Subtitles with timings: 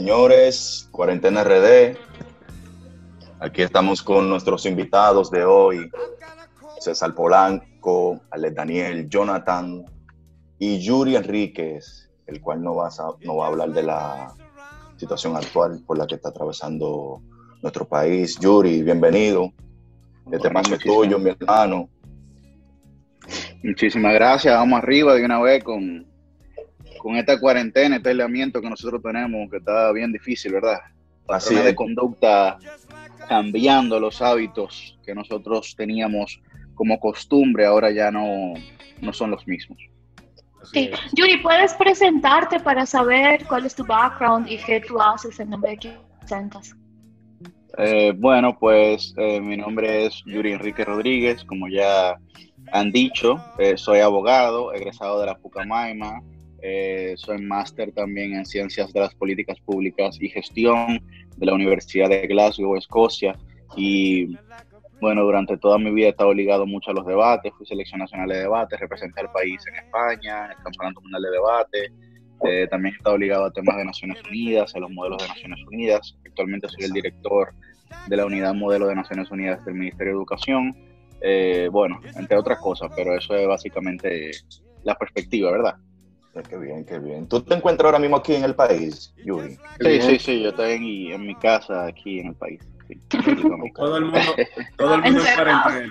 [0.00, 1.94] Señores, Cuarentena RD,
[3.38, 5.90] aquí estamos con nuestros invitados de hoy,
[6.78, 9.84] César Polanco, Alex Daniel, Jonathan
[10.58, 14.32] y Yuri Enríquez, el cual no va, a, no va a hablar de la
[14.96, 17.20] situación actual por la que está atravesando
[17.60, 18.38] nuestro país.
[18.40, 19.52] Yuri, bienvenido.
[20.32, 21.90] Este paso es tuyo, mi hermano.
[23.62, 24.56] Muchísimas gracias.
[24.56, 26.09] Vamos arriba de una vez con,
[27.00, 30.78] con esta cuarentena, este aislamiento que nosotros tenemos, que está bien difícil, ¿verdad?
[31.28, 32.58] Así de conducta
[33.28, 36.40] cambiando los hábitos que nosotros teníamos
[36.74, 38.54] como costumbre, ahora ya no,
[39.00, 39.78] no son los mismos.
[40.72, 40.90] Sí.
[41.12, 45.70] Yuri, ¿puedes presentarte para saber cuál es tu background y qué tú haces en nombre
[45.70, 46.74] de que presentas?
[47.78, 52.18] Eh, bueno, pues eh, mi nombre es Yuri Enrique Rodríguez, como ya
[52.72, 56.20] han dicho, eh, soy abogado, egresado de la Pucamaima,
[56.62, 61.02] eh, soy máster también en Ciencias de las Políticas Públicas y Gestión
[61.36, 63.38] de la Universidad de Glasgow, Escocia.
[63.76, 64.36] Y
[65.00, 68.28] bueno, durante toda mi vida he estado ligado mucho a los debates, fui selección nacional
[68.28, 71.92] de debate, representé al país en España, en el Campeonato Mundial de Debate.
[72.42, 75.58] Eh, también he estado ligado a temas de Naciones Unidas, a los modelos de Naciones
[75.66, 76.16] Unidas.
[76.26, 77.54] Actualmente soy el director
[78.06, 80.76] de la unidad modelo de Naciones Unidas del Ministerio de Educación.
[81.22, 84.30] Eh, bueno, entre otras cosas, pero eso es básicamente
[84.84, 85.76] la perspectiva, ¿verdad?
[86.48, 87.28] Qué bien, qué bien.
[87.28, 89.58] ¿Tú te encuentras ahora mismo aquí en el país, Yuri?
[89.80, 92.60] Sí, sí, sí, yo estoy en, en mi casa aquí en el país.
[93.74, 94.20] todo el mundo,
[94.76, 95.90] todo el mundo en cuarentena.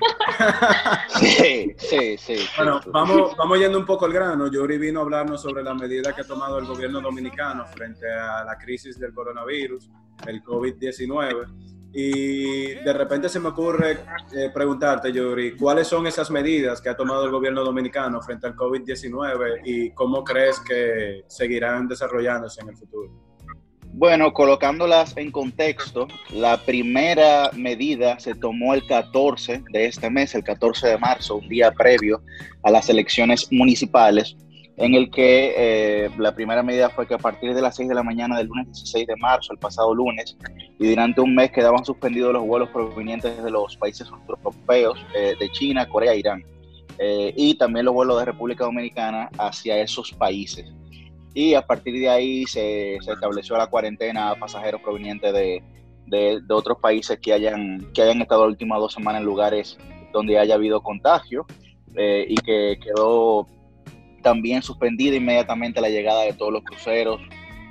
[1.20, 2.36] sí, sí, sí.
[2.58, 4.52] Bueno, vamos, vamos yendo un poco al grano.
[4.52, 8.44] Yuri vino a hablarnos sobre las medidas que ha tomado el gobierno dominicano frente a
[8.44, 9.90] la crisis del coronavirus,
[10.28, 11.79] el COVID-19.
[11.92, 14.00] Y de repente se me ocurre
[14.34, 18.56] eh, preguntarte, Yuri, ¿cuáles son esas medidas que ha tomado el gobierno dominicano frente al
[18.56, 23.30] COVID-19 y cómo crees que seguirán desarrollándose en el futuro?
[23.92, 30.44] Bueno, colocándolas en contexto, la primera medida se tomó el 14 de este mes, el
[30.44, 32.22] 14 de marzo, un día previo
[32.64, 34.38] a las elecciones municipales,
[34.80, 37.96] en el que eh, la primera medida fue que a partir de las 6 de
[37.96, 40.38] la mañana del lunes 16 de marzo, el pasado lunes,
[40.80, 45.52] y durante un mes quedaban suspendidos los vuelos provenientes de los países europeos, eh, de
[45.52, 46.46] China, Corea e Irán,
[46.98, 50.72] eh, y también los vuelos de República Dominicana hacia esos países.
[51.34, 55.62] Y a partir de ahí se, se estableció la cuarentena a pasajeros provenientes de,
[56.06, 59.78] de, de, otros países que hayan, que hayan estado las últimas dos semanas en lugares
[60.14, 61.46] donde haya habido contagio
[61.96, 63.46] y que quedó
[64.20, 67.22] también suspendida inmediatamente la llegada de todos los cruceros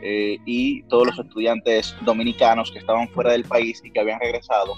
[0.03, 4.75] eh, y todos los estudiantes dominicanos que estaban fuera del país y que habían regresado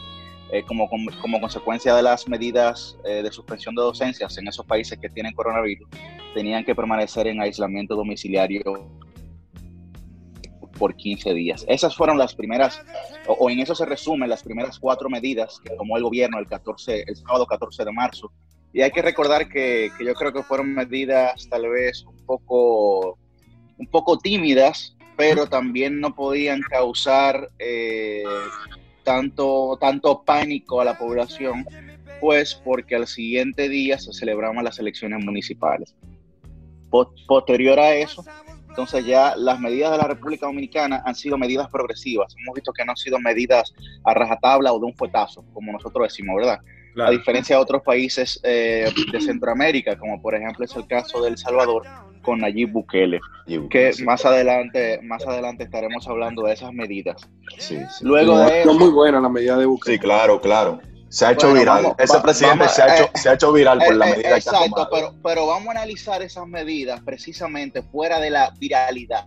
[0.52, 4.98] eh, como, como, consecuencia de las medidas eh, de suspensión de docencias en esos países
[4.98, 5.88] que tienen coronavirus,
[6.34, 8.90] tenían que permanecer en aislamiento domiciliario
[10.76, 11.64] por 15 días.
[11.68, 12.82] Esas fueron las primeras,
[13.28, 17.04] o, en eso se resumen las primeras cuatro medidas que tomó el gobierno el, 14,
[17.06, 18.32] el sábado 14 de marzo
[18.72, 23.18] y hay que recordar que, yo creo que fueron medidas tal vez un poco,
[23.78, 28.22] un poco tímidas, pero también no podían causar eh,
[29.02, 31.66] tanto, tanto pánico a la población,
[32.20, 35.94] pues porque al siguiente día se celebraban las elecciones municipales.
[37.26, 38.24] Posterior a eso,
[38.68, 42.34] entonces ya las medidas de la República Dominicana han sido medidas progresivas.
[42.40, 43.72] Hemos visto que no han sido medidas
[44.04, 46.60] a rajatabla o de un fuetazo, como nosotros decimos, ¿verdad?
[46.98, 51.30] A diferencia de otros países eh, de Centroamérica, como por ejemplo es el caso de
[51.30, 51.84] El Salvador
[52.22, 53.20] con Nayib Bukele,
[53.70, 57.28] que más adelante, más adelante estaremos hablando de esas medidas.
[57.58, 59.96] Sí, Luego de eso, muy buena la medida de Bukele.
[59.96, 60.80] Sí, claro, claro.
[61.08, 61.92] Se ha hecho viral.
[61.98, 64.60] Ese presidente se, ha hecho, eh, se ha hecho viral por la eh, medida exacto,
[64.60, 64.90] que ha tomado.
[64.90, 69.26] Pero, pero vamos a analizar esas medidas precisamente fuera de la viralidad.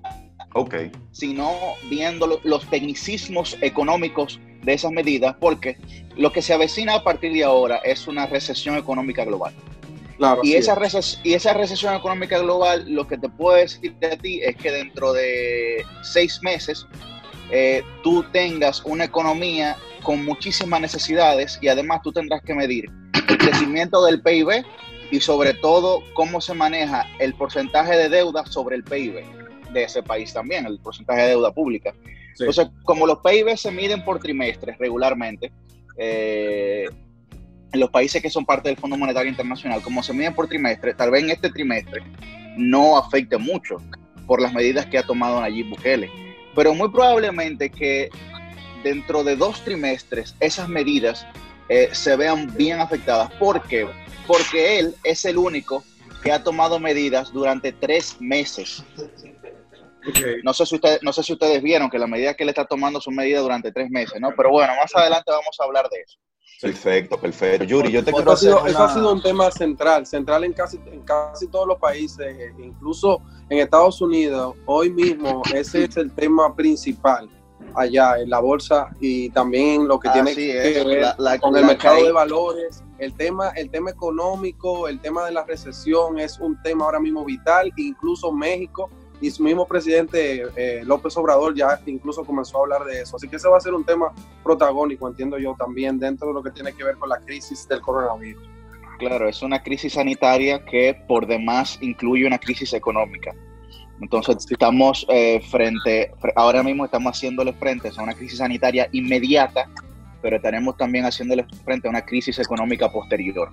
[0.53, 0.75] Ok.
[1.11, 1.51] Sino
[1.89, 5.77] viendo los tecnicismos económicos de esas medidas, porque
[6.15, 9.53] lo que se avecina a partir de ahora es una recesión económica global.
[10.17, 10.77] Claro, y, esa
[11.23, 15.11] y esa recesión económica global, lo que te puedo decir de ti es que dentro
[15.11, 16.85] de seis meses
[17.51, 22.89] eh, tú tengas una economía con muchísimas necesidades y además tú tendrás que medir
[23.27, 24.63] el crecimiento del PIB
[25.11, 29.23] y sobre todo cómo se maneja el porcentaje de deuda sobre el PIB
[29.71, 31.93] de ese país también, el porcentaje de deuda pública.
[32.39, 35.51] Entonces, como los PIB se miden por trimestres regularmente,
[35.97, 36.85] eh,
[37.71, 40.93] en los países que son parte del Fondo Monetario Internacional, como se miden por trimestre,
[40.93, 42.03] tal vez en este trimestre
[42.55, 43.77] no afecte mucho
[44.27, 46.09] por las medidas que ha tomado Nayib Bukele.
[46.55, 48.09] Pero muy probablemente que
[48.83, 51.25] dentro de dos trimestres esas medidas
[51.69, 53.31] eh, se vean bien afectadas.
[53.33, 53.87] ¿Por qué?
[54.27, 55.83] Porque él es el único
[56.21, 58.83] que ha tomado medidas durante tres meses
[60.43, 62.65] No sé si ustedes, no sé si ustedes vieron que la medida que él está
[62.65, 64.29] tomando son medidas durante tres meses, ¿no?
[64.35, 66.17] Pero bueno, más adelante vamos a hablar de eso.
[66.61, 67.65] Perfecto, perfecto.
[67.65, 70.53] Yuri, yo te Eso quiero ha, sido, eso ha sido un tema central, central en
[70.53, 74.55] casi, en casi todos los países, incluso en Estados Unidos.
[74.65, 77.29] Hoy mismo ese es el tema principal
[77.75, 81.39] allá en la bolsa y también lo que tiene Así que es, ver la- la-
[81.39, 82.81] con el mercado de valores.
[82.99, 87.25] El tema, el tema económico, el tema de la recesión es un tema ahora mismo
[87.25, 87.73] vital.
[87.75, 88.89] Incluso México
[89.25, 93.15] y su mismo presidente eh, López Obrador ya incluso comenzó a hablar de eso.
[93.15, 94.11] Así que ese va a ser un tema
[94.43, 97.79] protagónico, entiendo yo también, dentro de lo que tiene que ver con la crisis del
[97.81, 98.43] coronavirus.
[98.99, 103.33] Claro, es una crisis sanitaria que por demás incluye una crisis económica.
[104.01, 109.69] Entonces estamos eh, frente, fre- ahora mismo estamos haciéndole frente a una crisis sanitaria inmediata,
[110.21, 113.49] pero estaremos también haciéndole frente a una crisis económica posterior.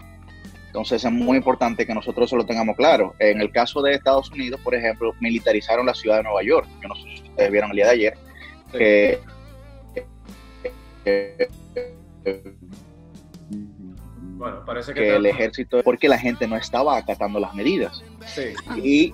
[0.71, 3.17] Entonces es muy importante que nosotros eso lo tengamos claro.
[3.19, 6.69] En el caso de Estados Unidos, por ejemplo, militarizaron la ciudad de Nueva York.
[6.81, 8.19] Yo no sé si ustedes vieron el día de ayer
[8.71, 9.19] que
[11.05, 11.49] que-
[14.37, 18.03] Bueno, parece que, que el ejército, porque la gente no estaba acatando las medidas.
[18.27, 19.13] Sí, Y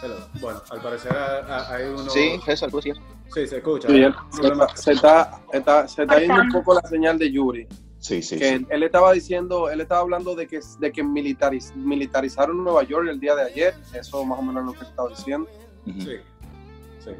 [0.00, 2.08] pero, bueno, al parecer ha- ha- hay uno...
[2.08, 2.98] sí, César, tú decías.
[3.34, 3.88] Sí, se escucha.
[3.88, 4.48] Sí, se,
[4.92, 7.66] está, se está, se está yendo un poco la señal de Yuri.
[8.00, 8.54] Sí, sí, que sí.
[8.54, 13.08] él, él estaba diciendo, él estaba hablando de que, de que militariz- militarizaron Nueva York
[13.10, 13.74] el día de ayer.
[13.92, 15.48] Eso más o menos es lo que estaba diciendo.
[15.84, 16.16] Sí,
[17.00, 17.10] sí.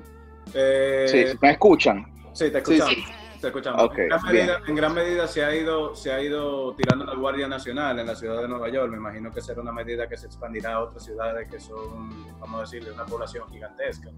[0.54, 2.06] Eh, Sí, ¿me escuchan?
[2.32, 2.94] Sí, te escuchamos.
[2.94, 3.02] Sí,
[3.40, 3.82] Te escuchamos.
[3.84, 7.14] Ok, en, gran medida, en gran medida se ha ido se ha ido tirando la
[7.14, 8.90] Guardia Nacional en la ciudad de Nueva York.
[8.90, 12.58] Me imagino que será una medida que se expandirá a otras ciudades que son, vamos
[12.58, 14.10] a decirle, una población gigantesca,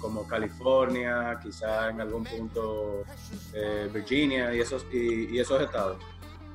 [0.00, 3.02] como California, quizá en algún punto
[3.52, 5.98] eh, Virginia y esos, y, y esos estados.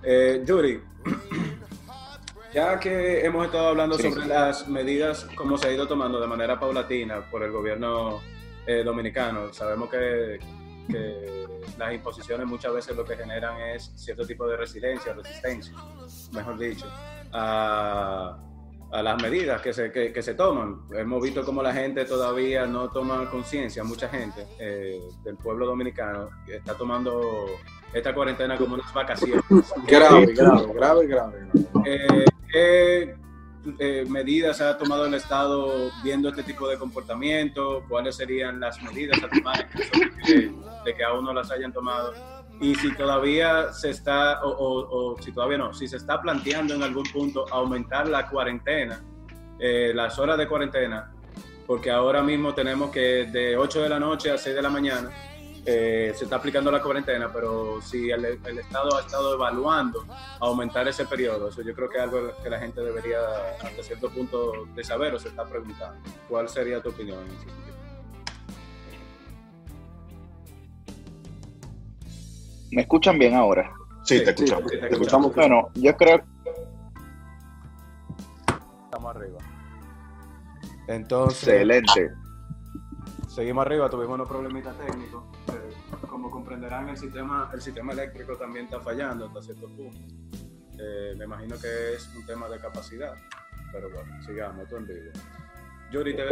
[0.04, 0.82] Eh, Yuri,
[2.54, 4.10] ya que hemos estado hablando Sí.
[4.12, 8.22] sobre las medidas, como se ha ido tomando de manera paulatina por el gobierno
[8.66, 10.40] eh, dominicano, sabemos que,
[10.90, 11.47] que
[11.78, 15.74] las imposiciones muchas veces lo que generan es cierto tipo de resiliencia, resistencia,
[16.34, 16.86] mejor dicho,
[17.34, 18.38] a,
[18.92, 20.82] a las medidas que se, que, que se toman.
[20.94, 26.30] Hemos visto como la gente todavía no toma conciencia, mucha gente eh, del pueblo dominicano
[26.48, 27.46] está tomando
[27.94, 29.44] esta cuarentena como unas vacaciones.
[29.88, 30.34] Grave, Sí.
[30.34, 31.48] grave, grave, grave.
[31.86, 33.16] Eh, ¿Qué
[33.80, 37.84] eh, medidas ha tomado el Estado viendo este tipo de comportamiento?
[37.90, 40.52] ¿Cuáles serían las medidas a tomar en caso de que,
[40.86, 42.14] de que aún no las hayan tomado?
[42.60, 46.74] Y si todavía se está, o, o- o si todavía no, si se está planteando
[46.76, 49.04] en algún punto aumentar la cuarentena,
[49.60, 51.12] eh, las horas de cuarentena,
[51.68, 55.12] porque ahora mismo tenemos que de 8 de la noche a 6 de la mañana
[55.70, 60.06] eh, se está aplicando la cuarentena, pero si el, el Estado ha estado evaluando
[60.40, 63.18] aumentar ese periodo, eso yo creo que es algo que la gente debería
[63.62, 66.00] hasta cierto punto de saber o se está preguntando.
[66.30, 67.68] ¿Cuál sería tu opinión en ese sentido?
[72.72, 73.70] ¿Me escuchan bien ahora?
[74.04, 74.72] Sí, te escuchamos.
[74.72, 75.32] sí, te te escuchamos.
[75.32, 75.36] escuchamos.
[75.36, 76.24] Bueno, yo creo
[78.86, 79.40] Estamos arriba.
[80.88, 82.12] Entonces, excelente.
[83.28, 85.24] seguimos arriba, tuvimos unos problemitas técnicos.
[86.18, 90.00] Como comprenderán, el sistema, el sistema eléctrico también está fallando hasta cierto punto.
[90.80, 93.14] Eh, me imagino que es un tema de capacidad,
[93.72, 95.12] pero bueno, sigamos, esto en vivo.
[95.92, 96.24] Yuri, te,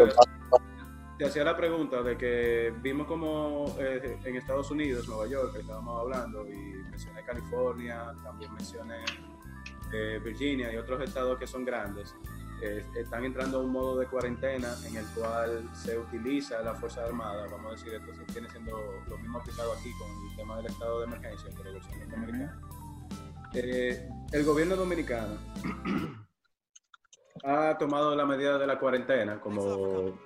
[1.20, 5.60] te hacía la pregunta de que vimos como eh, en Estados Unidos, Nueva York, que
[5.60, 9.06] estábamos hablando, y mencioné California, también mencioné
[9.94, 12.16] eh, Virginia y otros estados que son grandes,
[12.96, 17.48] están entrando a un modo de cuarentena en el cual se utiliza la Fuerza Armada,
[17.52, 18.72] vamos a decir, entonces viene siendo
[19.08, 22.62] lo mismo aplicado aquí con el tema del estado de emergencia, pero versión norteamericana.
[23.54, 25.38] Eh, el gobierno dominicano
[27.44, 30.18] ha tomado la medida de la cuarentena como,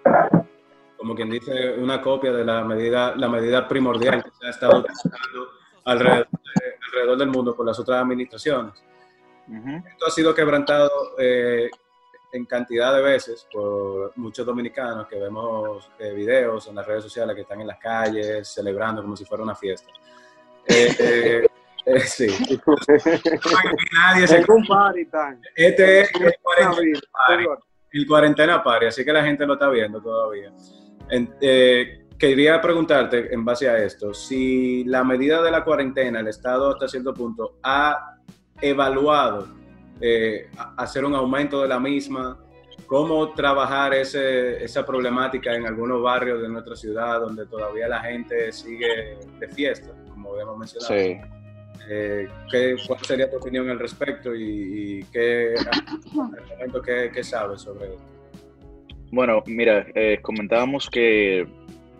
[0.97, 4.79] como quien dice, una copia de la medida, la medida primordial que se ha estado
[4.79, 5.47] utilizando
[5.85, 8.73] alrededor, de- alrededor del mundo por las otras administraciones.
[9.87, 11.69] Esto ha sido quebrantado eh,
[12.31, 17.35] en cantidad de veces por muchos dominicanos que vemos eh, videos en las redes sociales
[17.35, 19.89] que están en las calles celebrando como si fuera una fiesta.
[20.67, 21.47] Eh, eh,
[21.85, 22.27] eh, sí.
[23.93, 24.45] Nadie se-.
[25.55, 27.43] Este es el cuarentena party.
[27.93, 30.51] el cuarentena party, así que la gente lo está viendo todavía.
[31.09, 36.27] En- eh, quería preguntarte en base a esto, si la medida de la cuarentena, el
[36.27, 38.17] Estado hasta cierto punto ha
[38.61, 39.47] evaluado
[40.01, 42.37] eh, hacer un aumento de la misma,
[42.85, 48.51] cómo trabajar ese, esa problemática en algunos barrios de nuestra ciudad donde todavía la gente
[48.51, 50.93] sigue de fiesta, como hemos mencionado.
[50.93, 51.17] Sí.
[51.91, 55.55] Eh, ¿qué, ¿Cuál sería tu opinión al respecto y, y qué,
[56.85, 58.19] qué, qué sabes sobre esto?
[59.11, 61.47] Bueno, mira, eh, comentábamos que,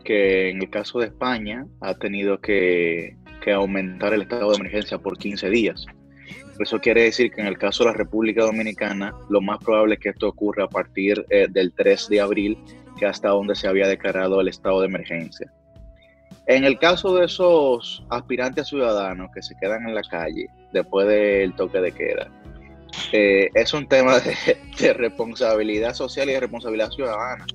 [0.04, 5.00] que, en el caso de España ha tenido que, que, aumentar el estado de emergencia
[5.00, 5.88] por 15 días.
[6.60, 10.02] Eso quiere decir que en el caso de la República Dominicana, lo más probable es
[10.02, 12.58] que esto ocurra a partir eh, del 3 de abril,
[12.98, 15.52] que hasta donde se había declarado el estado de emergencia.
[16.48, 21.56] En el caso de esos aspirantes ciudadanos que se quedan en la calle después del
[21.56, 22.30] toque de queda,
[23.14, 27.46] eh, es un tema de, responsabilidad social y de responsabilidad ciudadana.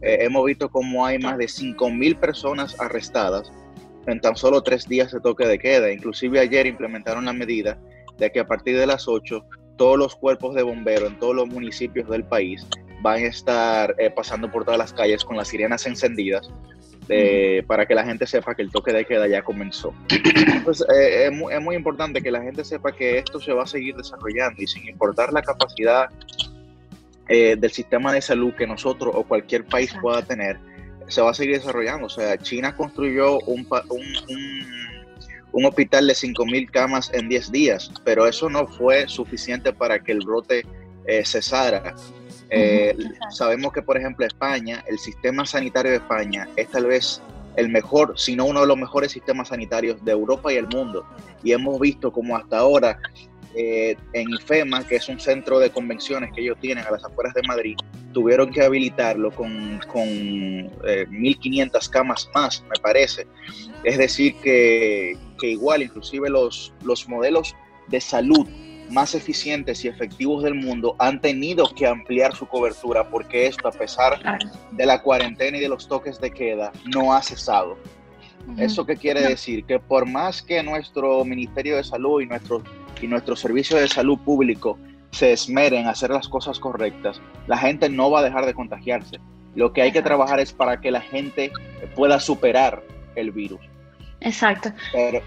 [0.00, 3.52] Eh, hemos visto cómo hay más de 5.000 personas arrestadas
[4.06, 5.92] en tan solo tres días de toque de queda.
[5.92, 7.78] Inclusive ayer implementaron la medida
[8.18, 9.44] de que a partir de las 8
[9.76, 12.66] todos los cuerpos de bomberos en todos los municipios del país
[13.00, 16.50] van a estar eh, pasando por todas las calles con las sirenas encendidas
[17.66, 19.94] para que la gente sepa que el toque de queda ya comenzó.
[20.10, 23.62] Entonces, eh, es, muy, es, muy, importante que la gente sepa que esto se va
[23.62, 26.10] a seguir desarrollando y sin importar la capacidad
[27.28, 30.58] eh, del sistema de salud que nosotros o cualquier país pueda tener,
[31.08, 32.06] se va a seguir desarrollando.
[32.06, 34.87] O sea, China construyó un, un, un,
[35.52, 40.20] hospital de 5.000 camas en 10 días, pero eso no fue suficiente para que el
[40.20, 40.64] brote
[41.06, 41.94] eh, cesara.
[42.50, 42.96] Eh,
[43.30, 47.20] sabemos que, por ejemplo, España, el sistema sanitario de España es tal vez
[47.56, 51.04] el mejor, si no uno de los mejores sistemas sanitarios de Europa y el mundo.
[51.42, 52.98] Y hemos visto como hasta ahora
[53.54, 57.34] eh, en IFEMA, que es un centro de convenciones que ellos tienen a las afueras
[57.34, 57.76] de Madrid,
[58.12, 63.26] tuvieron que habilitarlo con, con 1.500 eh, camas más, me parece.
[63.82, 67.54] Es decir, que, que igual, inclusive los, los modelos
[67.86, 68.46] de salud
[68.90, 73.72] más eficientes y efectivos del mundo han tenido que ampliar su cobertura porque esto, a
[73.72, 74.20] pesar
[74.70, 77.76] de la cuarentena y de los toques de queda, no ha cesado.
[78.56, 79.64] ¿Eso qué quiere decir?
[79.64, 82.62] Que por más que nuestro Ministerio de Salud y nuestro,
[83.00, 84.78] y nuestro Servicio de Salud Público
[85.10, 89.18] se esmeren a hacer las cosas correctas, la gente no va a dejar de contagiarse.
[89.54, 91.52] Lo que hay que trabajar es para que la gente
[91.94, 92.82] pueda superar
[93.16, 93.60] el virus.
[94.20, 94.72] Exacto.
[94.92, 95.22] Pero,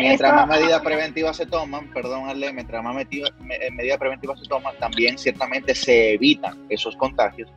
[0.00, 4.74] mientras más medidas preventivas se toman, perdón, Ale, mientras más eh, medidas preventivas se toman,
[4.78, 7.48] también ciertamente se evitan esos contagios,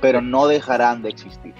[0.00, 1.54] pero no dejarán de existir.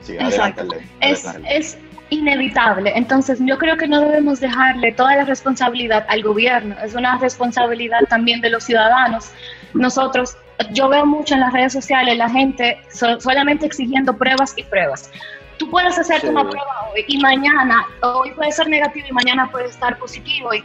[0.00, 0.68] Sí, Exacto.
[1.00, 1.78] Es, es
[2.10, 2.92] inevitable.
[2.94, 6.76] Entonces, yo creo que no debemos dejarle toda la responsabilidad al gobierno.
[6.82, 9.30] Es una responsabilidad también de los ciudadanos.
[9.74, 10.36] Nosotros,
[10.72, 12.78] yo veo mucho en las redes sociales la gente
[13.18, 15.10] solamente exigiendo pruebas y pruebas.
[15.58, 19.66] Tú puedes hacerte una prueba hoy y mañana, hoy puede ser negativo y mañana puede
[19.66, 20.62] estar positivo y,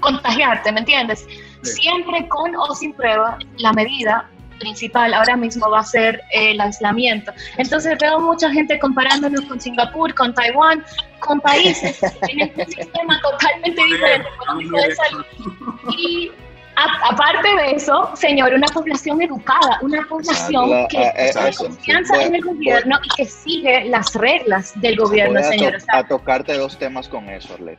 [0.00, 1.26] contagiarte, ¿me entiendes?
[1.62, 4.28] Siempre con o sin prueba, la medida
[4.58, 7.32] principal ahora mismo va a ser el aislamiento.
[7.58, 10.84] Entonces veo mucha gente comparándonos con Singapur, con Taiwán,
[11.20, 15.24] con países que tienen un sistema totalmente diferente económico de salud.
[15.98, 16.30] Y
[16.76, 22.42] aparte de eso, señor, una población educada, una población que eh, tiene confianza en el
[22.42, 25.76] gobierno y que sigue las reglas del gobierno, señor.
[25.88, 27.78] a tocarte dos temas con eso, Arlet.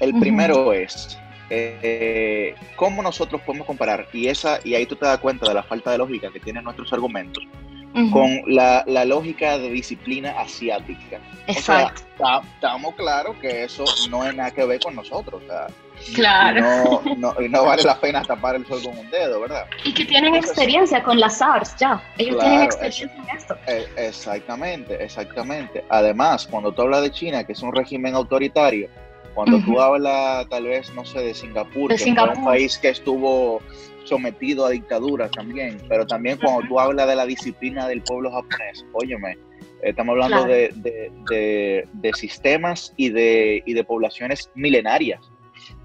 [0.00, 1.18] El primero es
[1.50, 5.62] eh, cómo nosotros podemos comparar, y esa y ahí tú te das cuenta de la
[5.62, 7.44] falta de lógica que tienen nuestros argumentos,
[8.12, 11.18] con la, la, lógica de disciplina asiática.
[11.46, 12.02] Exacto.
[12.54, 15.42] estamos claros que eso no es nada que ver con nosotros.
[15.42, 15.68] O sea,
[16.14, 17.02] Claro.
[17.16, 19.66] No, no, vale la pena tapar el sol con un dedo, ¿verdad?
[19.84, 22.02] Y que tienen experiencia con las SARS ya.
[22.18, 23.56] Ellos tienen experiencia en esto.
[23.66, 25.84] Eh, exactamente, exactamente.
[25.88, 28.88] Además, cuando tú hablas de China, que es un régimen autoritario,
[29.36, 33.60] cuando tú hablas tal vez, no sé, de Singapur, que es un país que estuvo
[34.04, 38.86] sometido a dictadura también, pero también cuando tú hablas de la disciplina del pueblo japonés,
[38.94, 39.36] óyeme,
[39.82, 40.72] estamos hablando de,
[41.28, 45.20] de, de, sistemas y de, y de poblaciones milenarias.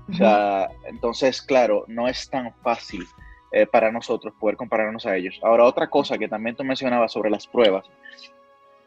[0.10, 3.03] O sea, entonces, claro, no es tan fácil
[3.51, 5.38] eh, para nosotros poder compararnos a ellos.
[5.43, 7.86] Ahora, otra cosa que también tú mencionabas sobre las pruebas,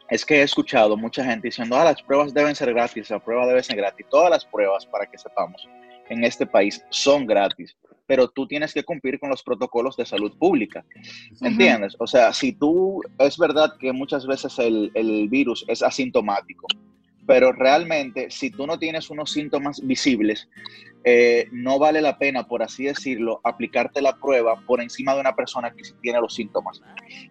[0.09, 3.47] es que he escuchado mucha gente diciendo, ah, las pruebas deben ser gratis, la prueba
[3.47, 4.05] debe ser gratis.
[4.09, 5.67] Todas las pruebas, para que sepamos,
[6.09, 10.37] en este país son gratis, pero tú tienes que cumplir con los protocolos de salud
[10.37, 10.85] pública.
[11.41, 11.95] ¿Entiendes?
[11.99, 16.67] O sea, si tú, es verdad que muchas veces el, el virus es asintomático,
[17.25, 20.47] pero realmente si tú no tienes unos síntomas visibles,
[21.07, 25.35] eh, no vale la pena, por así decirlo, aplicarte la prueba por encima de una
[25.35, 26.81] persona que sí tiene los síntomas.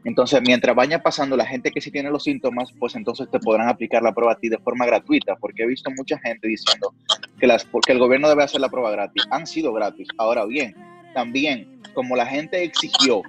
[0.04, 3.68] Entonces, mientras vaya pasando la gente que sí tiene los síntomas, pues entonces te podrán
[3.68, 6.94] aplicar la prueba a ti de forma gratuita, porque he visto mucha gente diciendo
[7.40, 9.24] que, las, porque el gobierno debe hacer la prueba gratis.
[9.32, 10.06] Han sido gratis.
[10.18, 10.76] Ahora bien,
[11.12, 13.22] también, como la gente exigió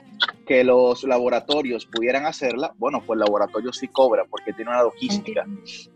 [0.45, 5.45] que los laboratorios pudieran hacerla, bueno, pues el laboratorio sí cobra porque tiene una logística.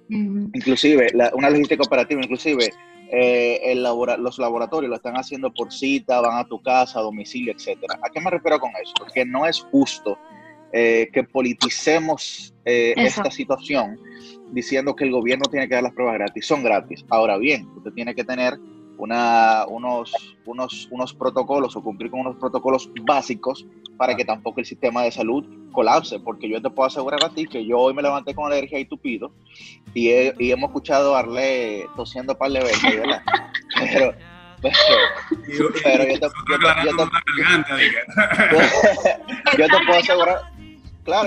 [0.09, 2.69] Inclusive, una logística operativa, inclusive
[3.11, 7.53] eh, el los laboratorios lo están haciendo por cita, van a tu casa, a domicilio,
[7.53, 7.99] etcétera.
[8.03, 8.93] ¿A qué me refiero con eso?
[8.97, 10.17] Porque no es justo
[10.71, 13.99] eh, que politicemos eh, esta situación
[14.51, 16.45] diciendo que el gobierno tiene que dar las pruebas gratis.
[16.45, 17.03] Son gratis.
[17.09, 18.59] Ahora bien, usted tiene que tener
[18.99, 20.13] una, unos,
[20.45, 23.65] unos, unos protocolos o cumplir con unos protocolos básicos
[23.97, 27.45] para que tampoco el sistema de salud colapse, porque yo te puedo asegurar a ti
[27.45, 29.31] que yo hoy me levanté con alergia y tupido
[29.93, 33.23] y, y hemos escuchado a Arle tosiendo par de veces, ¿verdad?
[33.93, 34.13] Pero,
[34.61, 34.75] pero,
[35.83, 37.03] pero yo te, yo te, yo te,
[39.57, 40.58] yo te puedo asegurar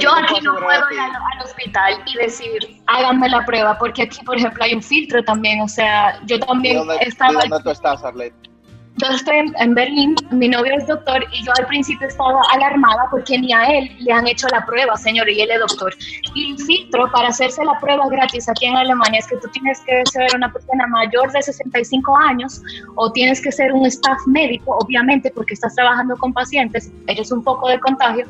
[0.01, 4.37] yo aquí no puedo ir al, hospital y decir, háganme la prueba, porque aquí, por
[4.37, 5.61] ejemplo, hay un filtro también.
[5.61, 7.33] O sea, yo también dónde, estaba.
[7.33, 8.53] ¿Dónde tú estás, Arlette?
[8.97, 13.39] Yo estoy en, Berlín, mi novio es doctor y yo al principio estaba alarmada porque
[13.39, 15.95] ni a él le han hecho la prueba, señor, y él es doctor.
[16.35, 19.81] Y el filtro para hacerse la prueba gratis aquí en Alemania es que tú tienes
[19.81, 22.61] que ser una persona mayor de 65 años
[22.97, 27.43] o tienes que ser un staff médico, obviamente, porque estás trabajando con pacientes, eres un
[27.43, 28.27] poco de contagio,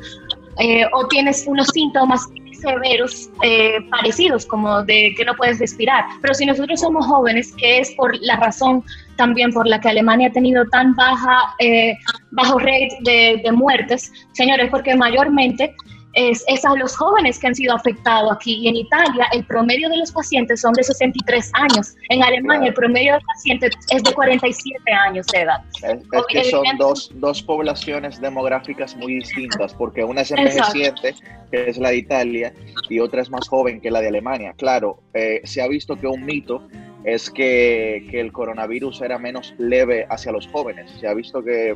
[0.59, 2.27] eh, o tienes unos síntomas
[2.63, 6.05] severos eh, parecidos, como de que no puedes respirar.
[6.21, 8.83] Pero si nosotros somos jóvenes, que es por la razón
[9.17, 11.95] también por la que Alemania ha tenido tan baja, eh,
[12.31, 15.75] bajo rate de, de muertes, señores, porque mayormente
[16.13, 18.59] es, a los jóvenes que han sido afectados aquí.
[18.59, 21.95] Y en Italia el promedio de los pacientes son de 63 años.
[22.09, 25.61] En Alemania el promedio de pacientes es de 47 años de edad.
[25.81, 31.15] Es, que son dos, dos, poblaciones demográficas muy distintas, porque una es envejeciente,
[31.51, 32.53] que es la de Italia,
[32.89, 34.53] y otra es más joven que la de Alemania.
[34.57, 36.67] Claro, eh, se ha visto que un mito
[37.03, 40.91] es que, que el coronavirus era menos leve hacia los jóvenes.
[40.99, 41.75] Se ha visto que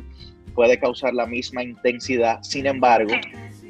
[0.54, 2.42] puede causar la misma intensidad.
[2.42, 3.12] Sin embargo,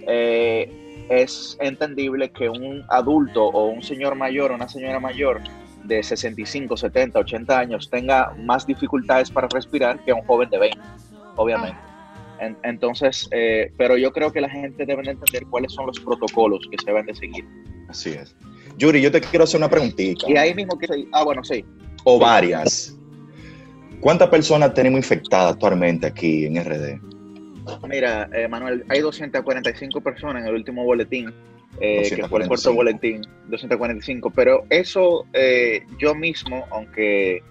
[0.09, 5.41] eh, es entendible que un adulto o un señor mayor o una señora mayor
[5.85, 10.79] de 65, 70, 80 años tenga más dificultades para respirar que un joven de 20,
[11.37, 11.79] obviamente.
[12.62, 16.77] entonces, eh, pero yo creo que la gente debe entender cuáles son los protocolos que
[16.79, 17.44] se deben de seguir.
[17.88, 18.37] Así es.
[18.77, 20.31] Yuri, yo te quiero hacer una preguntita.
[20.31, 20.87] Y ahí mismo que...
[21.12, 21.64] Ah, bueno, sí.
[22.05, 22.97] O varias.
[24.01, 27.17] ¿Cuántas personas tenemos infectadas actualmente aquí en RD?
[27.88, 31.33] Mira, eh, Manuel, hay 245 personas en el último boletín,
[31.81, 37.42] eh, que fue el cuarto boletín, 245, pero eso eh, yo mismo, aunque,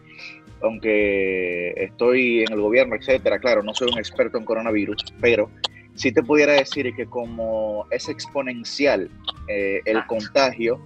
[0.61, 5.49] aunque estoy en el gobierno, etcétera, claro, no soy un experto en coronavirus, pero
[5.97, 9.09] si te pudiera decir que como es exponencial
[9.47, 10.79] eh, el contagio,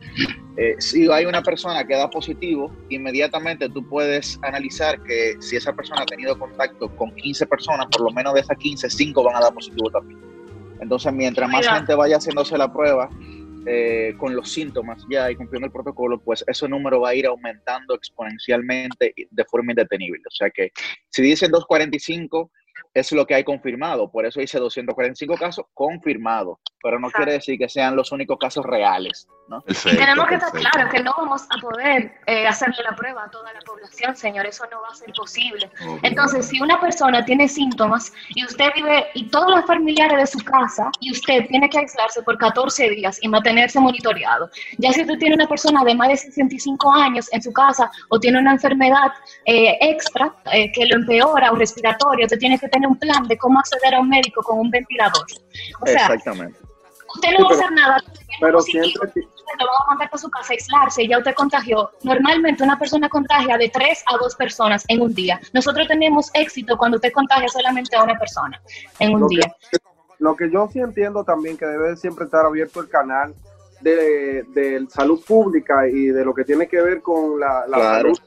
[0.55, 5.73] eh, si hay una persona que da positivo, inmediatamente tú puedes analizar que si esa
[5.73, 9.35] persona ha tenido contacto con 15 personas, por lo menos de esas 15, 5 van
[9.35, 10.19] a dar positivo también.
[10.79, 13.09] Entonces, mientras más gente vaya haciéndose la prueba
[13.65, 17.27] eh, con los síntomas ya y cumpliendo el protocolo, pues ese número va a ir
[17.27, 20.23] aumentando exponencialmente de forma indetenible.
[20.25, 20.71] O sea que
[21.09, 22.49] si dicen 245,
[22.93, 24.11] es lo que hay confirmado.
[24.11, 28.65] Por eso dice 245 casos confirmados, pero no quiere decir que sean los únicos casos
[28.65, 29.27] reales.
[29.47, 29.61] ¿no?
[29.83, 33.51] tenemos que estar claros que no vamos a poder eh, hacerle la prueba a toda
[33.51, 34.45] la población, señor.
[34.45, 35.69] Eso no va a ser posible.
[36.03, 40.45] Entonces, si una persona tiene síntomas y usted vive y todos los familiares de su
[40.45, 45.17] casa y usted tiene que aislarse por 14 días y mantenerse monitoreado, ya si usted
[45.17, 49.11] tiene una persona de más de 65 años en su casa o tiene una enfermedad
[49.45, 53.37] eh, extra eh, que lo empeora o respiratorio, usted tiene que tener un plan de
[53.37, 55.25] cómo acceder a un médico con un ventilador.
[55.81, 56.70] O sea, Exactamente.
[57.15, 58.03] Usted no va a hacer nada.
[58.39, 59.11] Pero siempre...
[59.59, 61.91] Lo va a mandar para su casa a aislarse y ya usted contagió.
[62.03, 65.41] Normalmente una persona contagia de tres a dos personas en un día.
[65.53, 68.61] Nosotros tenemos éxito cuando usted contagia solamente a una persona
[68.99, 69.53] en un día.
[70.19, 73.35] lo que yo sí entiendo también que debe siempre estar abierto el canal
[73.81, 78.17] de, de salud pública y de lo que tiene que ver con la, la salud,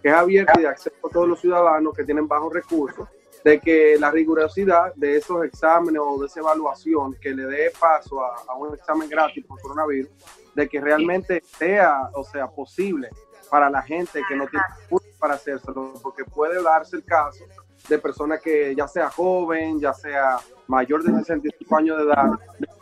[0.00, 3.08] que es abierto y de acceso a todos los ciudadanos que tienen bajos recursos
[3.44, 8.20] de que la rigurosidad de esos exámenes o de esa evaluación que le dé paso
[8.20, 10.10] a, un examen gratis por coronavirus,
[10.54, 13.08] de que realmente sea, o sea, posible
[13.50, 14.64] para la gente que no tiene
[15.18, 17.44] para hacérselo, porque puede darse el caso
[17.88, 22.30] de personas que ya sea joven, ya sea mayor de 65 años de edad,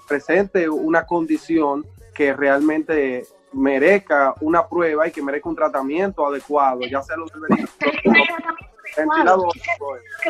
[0.08, 7.02] presente una condición que realmente merezca una prueba y que merezca un tratamiento adecuado, ya
[7.02, 7.38] sea lo que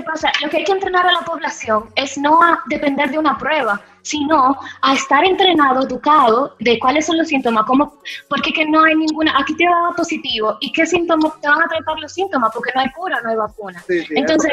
[0.03, 0.33] pasa?
[0.43, 3.81] Lo que hay que entrenar a la población es no a depender de una prueba,
[4.03, 8.95] sino a estar entrenado, educado de cuáles son los síntomas, cómo, porque que no hay
[8.97, 12.71] ninguna, aquí te va positivo, y qué síntomas te van a tratar los síntomas, porque
[12.75, 13.85] no hay cura, no hay vacuna.
[13.89, 14.53] Entonces,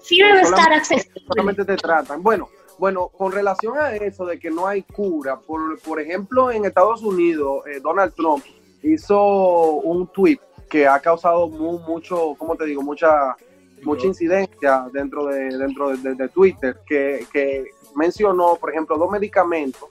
[0.00, 1.22] sí debe estar accesible.
[1.26, 2.22] Solamente te tratan.
[2.22, 6.64] Bueno, bueno, con relación a eso de que no hay cura, por, por ejemplo, en
[6.64, 8.44] Estados Unidos, eh, Donald Trump
[8.82, 10.38] hizo un tweet
[10.68, 12.82] que ha causado mucho, ¿cómo te digo?
[12.82, 13.36] Mucha,
[13.82, 19.88] mucha incidencia dentro de, dentro de, Twitter, que, mencionó, por ejemplo, dos medicamentos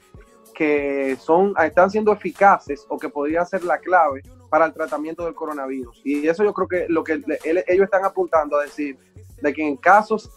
[0.54, 5.36] que son, están siendo eficaces o que podrían ser la clave para el tratamiento del
[5.36, 6.02] coronavirus.
[6.04, 8.98] Y eso yo creo que lo que ellos están apuntando a decir,
[9.42, 10.32] de que en casos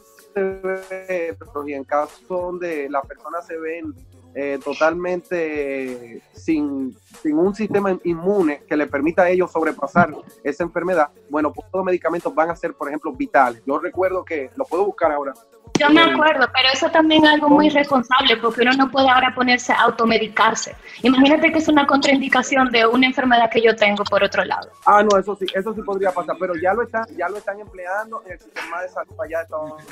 [1.66, 3.94] y en casos donde las personas se ven
[4.35, 10.11] eh, totalmente sin, sin, un sistema inmune que le permita a ellos sobrepasar
[10.42, 13.62] esa enfermedad, bueno, pues los medicamentos van a ser, por ejemplo, vitales.
[13.66, 15.33] Yo recuerdo que, lo puedo buscar ahora,
[15.79, 19.35] yo me acuerdo, pero eso también es algo muy responsable porque uno no puede ahora
[19.35, 20.77] ponerse a automedicarse.
[21.03, 24.68] Imagínate que es una contraindicación de una enfermedad que yo tengo por otro lado.
[24.85, 27.61] Ah, no, eso sí, eso sí podría pasar, pero ya lo están, ya lo están
[27.61, 29.46] empleando en el sistema de salud allá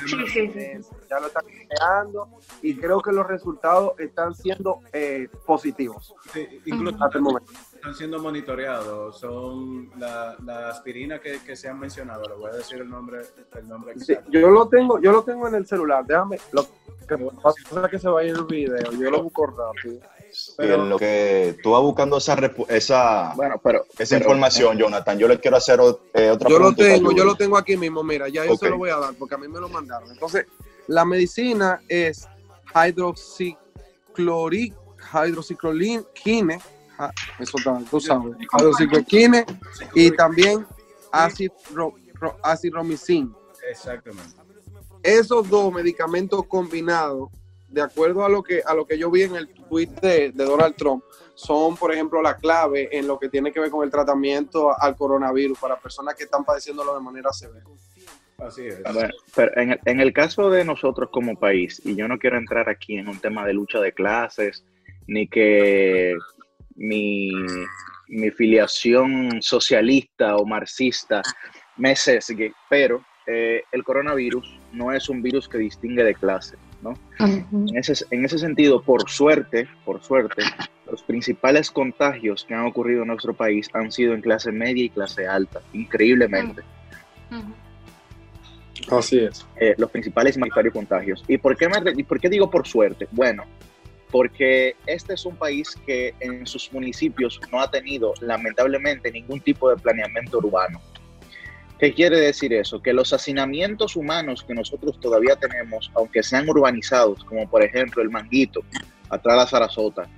[0.05, 0.89] sí, sí, sí.
[1.09, 2.27] ya lo están empleando
[2.61, 6.13] y creo que los resultados están siendo eh, positivos.
[6.65, 11.79] incluso hasta el momento están siendo monitoreados, son la, la aspirina que, que, se han
[11.79, 13.21] mencionado, le voy a decir el nombre,
[13.57, 13.93] el nombre
[14.29, 16.67] yo lo tengo, yo lo tengo en el celular, déjame, lo
[17.07, 20.01] que pasa es que se vaya el video, yo lo busco rápido.
[20.57, 25.27] Pero, en lo que tú vas buscando esa, esa, bueno, pero, esa información, Jonathan, yo
[25.27, 25.79] le quiero hacer
[26.13, 28.77] eh, otra yo Lo tengo, yo lo tengo aquí mismo, mira, ya yo se lo
[28.77, 30.11] voy a dar porque a mí me lo mandaron.
[30.11, 30.45] Entonces,
[30.87, 32.27] la medicina es
[32.75, 34.75] hidroxicloric,
[35.13, 36.59] hidroxicloroquine,
[37.01, 38.35] Ah, eso también, tú sabes,
[39.95, 40.65] y también
[42.41, 43.33] azithromycin.
[43.69, 44.35] Exactamente.
[45.01, 47.29] Esos dos medicamentos combinados,
[47.69, 50.75] de acuerdo a lo que, a lo que yo vi en el tweet de, Donald
[50.75, 51.01] Trump,
[51.35, 54.97] son, por ejemplo, la clave en lo que tiene que ver con el tratamiento al
[54.97, 57.65] coronavirus para personas que están padeciéndolo de manera severa.
[58.39, 58.81] Así es.
[59.33, 62.67] pero en, el, en el caso de nosotros como país, y yo no quiero entrar
[62.67, 64.65] aquí en un tema de lucha de clases,
[65.07, 66.13] ni que
[66.79, 67.31] mi,
[68.35, 71.21] filiación socialista o marxista
[71.77, 76.93] me sesgue, pero eh, el coronavirus no es un virus que distingue de clase, ¿no?
[77.19, 80.43] en, ese, en ese sentido, por suerte, por suerte,
[80.89, 84.89] los principales contagios que han ocurrido en nuestro país han sido en clase media y
[84.89, 86.63] clase alta, increíblemente.
[88.89, 89.45] Así es.
[89.57, 91.23] Eh, los principales mayoritarios contagios.
[91.27, 93.07] ¿Y por, qué me, ¿Y por qué digo por suerte?
[93.11, 93.43] Bueno,
[94.11, 99.69] porque este es un país que en sus municipios no ha tenido lamentablemente ningún tipo
[99.69, 100.81] de planeamiento urbano.
[101.79, 102.81] ¿Qué quiere decir eso?
[102.81, 108.09] Que los hacinamientos humanos que nosotros todavía tenemos, aunque sean urbanizados, como por ejemplo el
[108.09, 108.61] Manguito,
[109.09, 110.09] atrás de la Sarasota,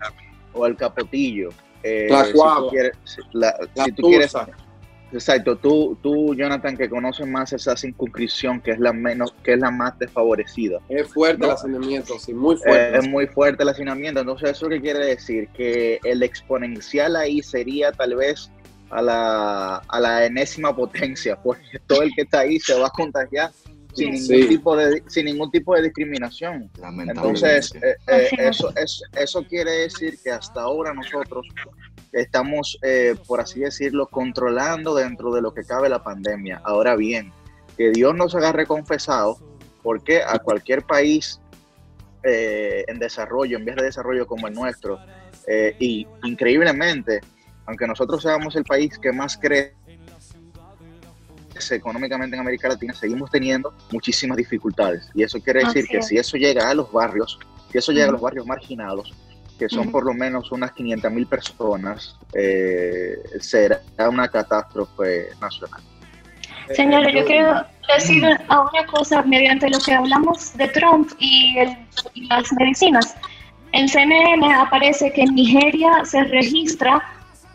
[0.53, 1.49] o el Capotillo,
[1.83, 2.97] eh, la si, tú quieres,
[3.33, 4.33] la, si tú quieres,
[5.13, 9.59] Exacto, tú, tú, Jonathan, que conoces más esa circunscripción que es la menos, que es
[9.59, 10.79] la más desfavorecida.
[10.87, 12.97] Es fuerte el hacinamiento, sí, muy fuerte.
[12.97, 14.21] es muy fuerte el hacinamiento.
[14.21, 15.49] Entonces, ¿eso qué quiere decir?
[15.49, 18.49] Que el exponencial ahí sería tal vez
[18.89, 22.91] a la, a la enésima potencia, porque todo el que está ahí se va a
[22.91, 23.51] contagiar
[23.93, 26.69] sin ningún, tipo, de, sin ningún tipo de discriminación.
[27.07, 31.45] Entonces, eh, eh, eso, eso, eso quiere decir que hasta ahora nosotros
[32.11, 36.61] estamos, eh, por así decirlo, controlando dentro de lo que cabe la pandemia.
[36.63, 37.31] Ahora bien,
[37.77, 39.37] que Dios nos agarre confesado,
[39.81, 41.39] porque a cualquier país
[42.23, 44.99] eh, en desarrollo, en vías de desarrollo como el nuestro,
[45.47, 47.21] eh, y increíblemente,
[47.65, 49.73] aunque nosotros seamos el país que más crece
[51.71, 55.09] económicamente en América Latina, seguimos teniendo muchísimas dificultades.
[55.13, 57.39] Y eso quiere decir que si eso llega a los barrios,
[57.71, 59.13] si eso llega a los barrios marginados,
[59.61, 65.79] que son por lo menos unas 500 mil personas, eh, será una catástrofe nacional.
[66.73, 67.63] Señores, yo quiero
[67.95, 71.57] decir a una cosa mediante lo que hablamos de Trump y,
[72.27, 73.15] las medicinas.
[73.73, 76.99] En CNN aparece que en Nigeria se registra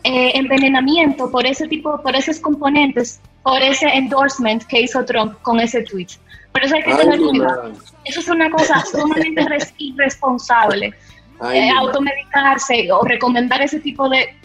[0.05, 5.59] eh, envenenamiento por ese tipo, por esos componentes, por ese endorsement que hizo Trump con
[5.59, 6.07] ese tweet.
[6.53, 7.73] Por eso hay que tener cuidado.
[8.05, 9.45] Eso es una cosa sumamente
[9.79, 10.93] irresponsable.
[11.53, 14.35] Eh, automedicarse o recomendar ese tipo de...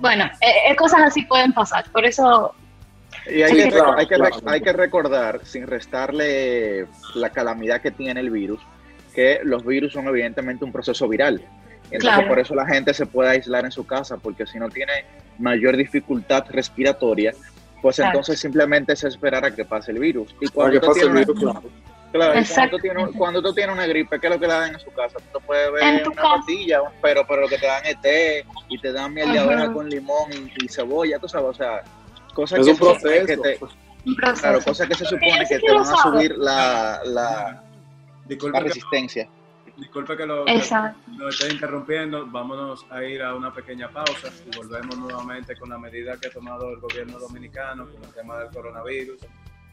[0.00, 2.54] Bueno, eh, eh, cosas así pueden pasar, por eso...
[3.26, 3.62] Y hay, que,
[3.96, 8.60] hay, que, hay que recordar, sin restarle la calamidad que tiene el virus,
[9.14, 11.40] que los virus son evidentemente un proceso viral.
[11.92, 15.04] Entonces, por eso la gente se puede aislar en su casa, porque si no tiene
[15.38, 17.32] mayor dificultad respiratoria,
[17.80, 20.34] pues entonces simplemente se esperará a que pase el virus.
[20.40, 21.62] Y cuando pase el virus, Claro,
[22.12, 24.80] cuando tú, tienes, cuando tú, tienes, una gripe, ¿qué es lo que le dan en
[24.80, 25.18] su casa?
[25.32, 28.92] Tú puedes ver una pastilla, pero, pero lo que te dan es té y te
[28.92, 31.82] dan miel de abeja con limón y, cebolla, tú sabes, o sea,
[32.34, 33.26] cosas es que, un proceso.
[33.26, 33.58] que te,
[34.40, 37.62] claro, cosas que se supone que te van a subir la, la,
[38.28, 39.28] la resistencia.
[39.76, 44.98] disculpe que lo, lo, esté interrumpiendo, vámonos a ir a una pequeña pausa y volvemos
[44.98, 49.20] nuevamente con la medida que ha tomado el gobierno dominicano con el tema del coronavirus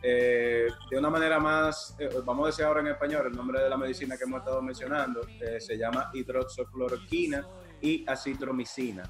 [0.01, 3.69] Eh, de una manera más, eh, vamos a decir ahora en español, el nombre de
[3.69, 7.45] la medicina que hemos estado mencionando eh, se llama hidroxocloroquina
[7.81, 9.03] y acitromicina.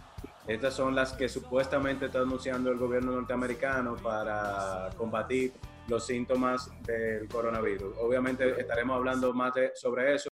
[0.47, 5.53] Estas son las que supuestamente está anunciando el gobierno norteamericano para combatir
[5.87, 7.95] los síntomas del coronavirus.
[7.99, 10.29] Obviamente estaremos hablando más sobre eso.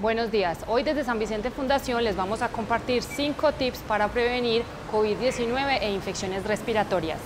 [0.00, 0.64] Buenos días.
[0.68, 5.90] Hoy desde San Vicente Fundación les vamos a compartir cinco tips para prevenir COVID-19 e
[5.92, 7.18] infecciones respiratorias.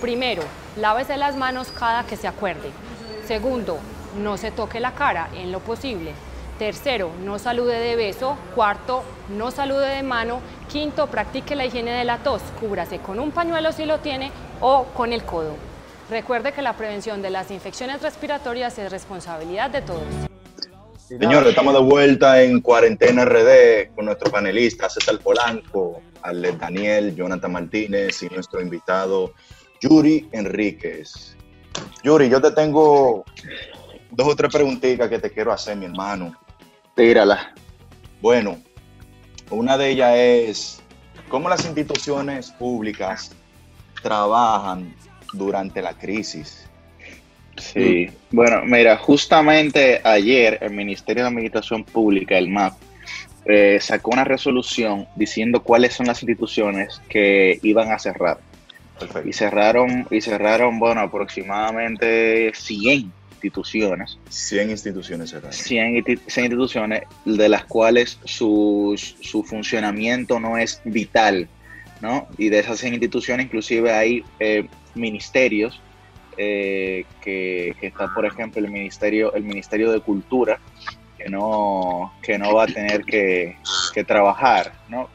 [0.00, 0.42] Primero,
[0.76, 2.70] lávese las manos cada que se acuerde.
[3.26, 3.78] Segundo,
[4.22, 6.12] no se toque la cara en lo posible.
[6.56, 8.36] Tercero, no salude de beso.
[8.54, 9.02] Cuarto,
[9.36, 10.40] no salude de mano.
[10.68, 12.42] Quinto, practique la higiene de la tos.
[12.60, 14.30] Cúbrase con un pañuelo si lo tiene
[14.60, 15.54] o con el codo.
[16.08, 20.02] Recuerde que la prevención de las infecciones respiratorias es responsabilidad de todos.
[20.96, 27.52] Señores, estamos de vuelta en Cuarentena RD con nuestro panelista César Polanco, Alex Daniel, Jonathan
[27.52, 29.32] Martínez y nuestro invitado
[29.80, 31.36] Yuri Enríquez.
[32.02, 33.24] Yuri, yo te tengo
[34.10, 36.34] dos o tres preguntitas que te quiero hacer, mi hermano.
[36.94, 37.54] Tírala.
[38.20, 38.58] Bueno,
[39.50, 40.82] una de ellas es,
[41.28, 43.30] ¿cómo las instituciones públicas
[44.02, 44.94] trabajan
[45.32, 46.68] durante la crisis?
[47.56, 52.74] Sí, bueno, mira, justamente ayer el Ministerio de Administración Pública, el MAP,
[53.44, 58.38] eh, sacó una resolución diciendo cuáles son las instituciones que iban a cerrar.
[59.24, 64.18] Y cerraron, y cerraron, bueno, aproximadamente 100 instituciones.
[64.28, 65.56] 100 instituciones cerradas.
[65.56, 66.04] 100,
[66.36, 71.48] instituciones, de las cuales su, su, funcionamiento no es vital,
[72.00, 72.28] ¿no?
[72.36, 75.80] Y de esas 100 instituciones inclusive hay eh, ministerios
[76.36, 80.60] eh, que, está, por ejemplo, el Ministerio, el Ministerio de Cultura,
[81.18, 83.56] que no, que no va a tener que,
[84.06, 85.08] trabajar, ¿no?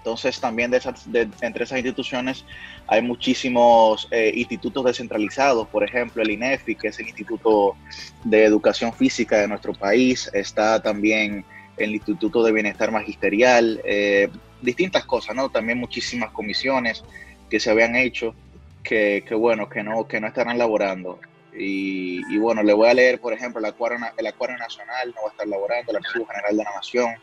[0.00, 1.06] Entonces también de esas,
[1.42, 2.46] entre esas instituciones
[2.86, 7.76] hay muchísimos eh, institutos descentralizados, por ejemplo el INEFI, que es el Instituto
[8.24, 11.44] de Educación Física de nuestro país, está también
[11.76, 14.30] el Instituto de Bienestar Magisterial, eh,
[14.62, 15.50] distintas cosas, ¿no?
[15.50, 17.04] También muchísimas comisiones
[17.50, 18.34] que se habían hecho
[18.82, 21.20] que, bueno, que no, que no estarán laborando.
[21.52, 25.28] Y, bueno, le voy a leer, por ejemplo, el Acuario, el Acuario Nacional no va
[25.28, 27.14] a estar laborando, el Archivo General de la Nación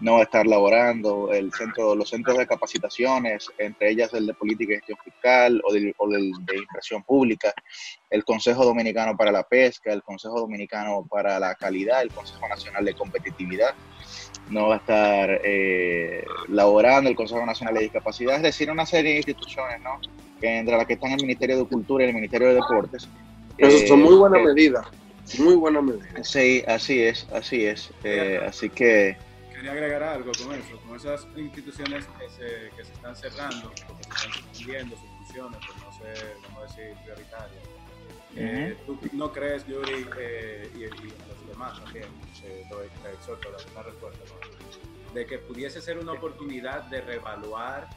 [0.00, 4.34] no va a estar laborando, el centro, los centros de capacitaciones, entre ellas el de
[4.34, 5.94] Política y Gestión Fiscal o, del,
[6.40, 7.52] de Inversión Pública,
[8.08, 12.84] el Consejo Dominicano para la Pesca, el Consejo Dominicano para la Calidad, el Consejo Nacional
[12.84, 13.74] de Competitividad,
[14.48, 19.12] no va a estar eh, laborando, el Consejo Nacional de Discapacidad, es decir, una serie
[19.12, 20.00] de instituciones, ¿no?
[20.42, 23.08] entre las que están el Ministerio de Cultura y el Ministerio de Deportes.
[23.58, 24.86] Eso son muy buenas eh, medidas,
[25.38, 26.28] muy buenas medidas.
[26.28, 27.90] Sí, así es, así es.
[28.04, 29.16] Eh, así que...
[29.52, 34.04] Quería agregar algo con eso, con esas instituciones que se, que se están cerrando, porque
[34.04, 37.70] se están suspendiendo sus funciones, por no ser, vamos a decir, prioritarias.
[38.36, 40.06] Eh, ¿Tú no crees, Yuri,
[40.74, 42.06] y, los demás también,
[42.44, 44.24] eh, lo exhorto a dar una respuesta,
[45.12, 47.88] de que pudiese ser una oportunidad de reevaluar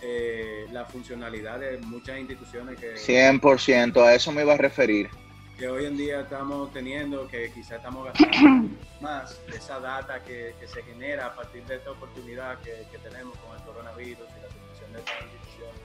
[0.00, 2.94] eh, la funcionalidad de muchas instituciones que...
[2.94, 5.10] 100%, a eso me iba a referir.
[5.58, 8.70] Que hoy en día estamos teniendo, que quizá estamos gastando
[9.00, 13.56] más de esa data que, se genera a partir de esta oportunidad que, tenemos con
[13.56, 15.80] el coronavirus y la situación de estas instituciones,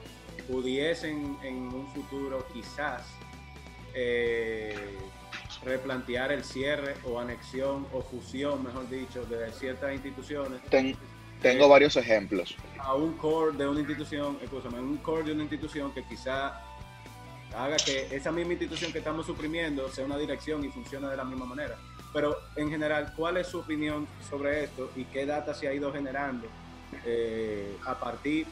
[0.48, 3.02] pudiesen en un futuro quizás
[3.96, 4.76] eh,
[5.64, 10.62] replantear el cierre o anexión o fusión, mejor dicho, de ciertas instituciones.
[11.44, 12.56] Tengo varios ejemplos.
[12.80, 16.62] A un core de una institución, escúchame, un core de una institución que quizá
[17.56, 21.24] haga que esa misma institución que estamos suprimiendo sea una dirección y funcione de la
[21.24, 21.78] misma manera.
[22.14, 25.92] Pero en general, ¿cuál es su opinión sobre esto y qué data se ha ido
[25.92, 26.48] generando
[27.06, 28.48] eh, a partir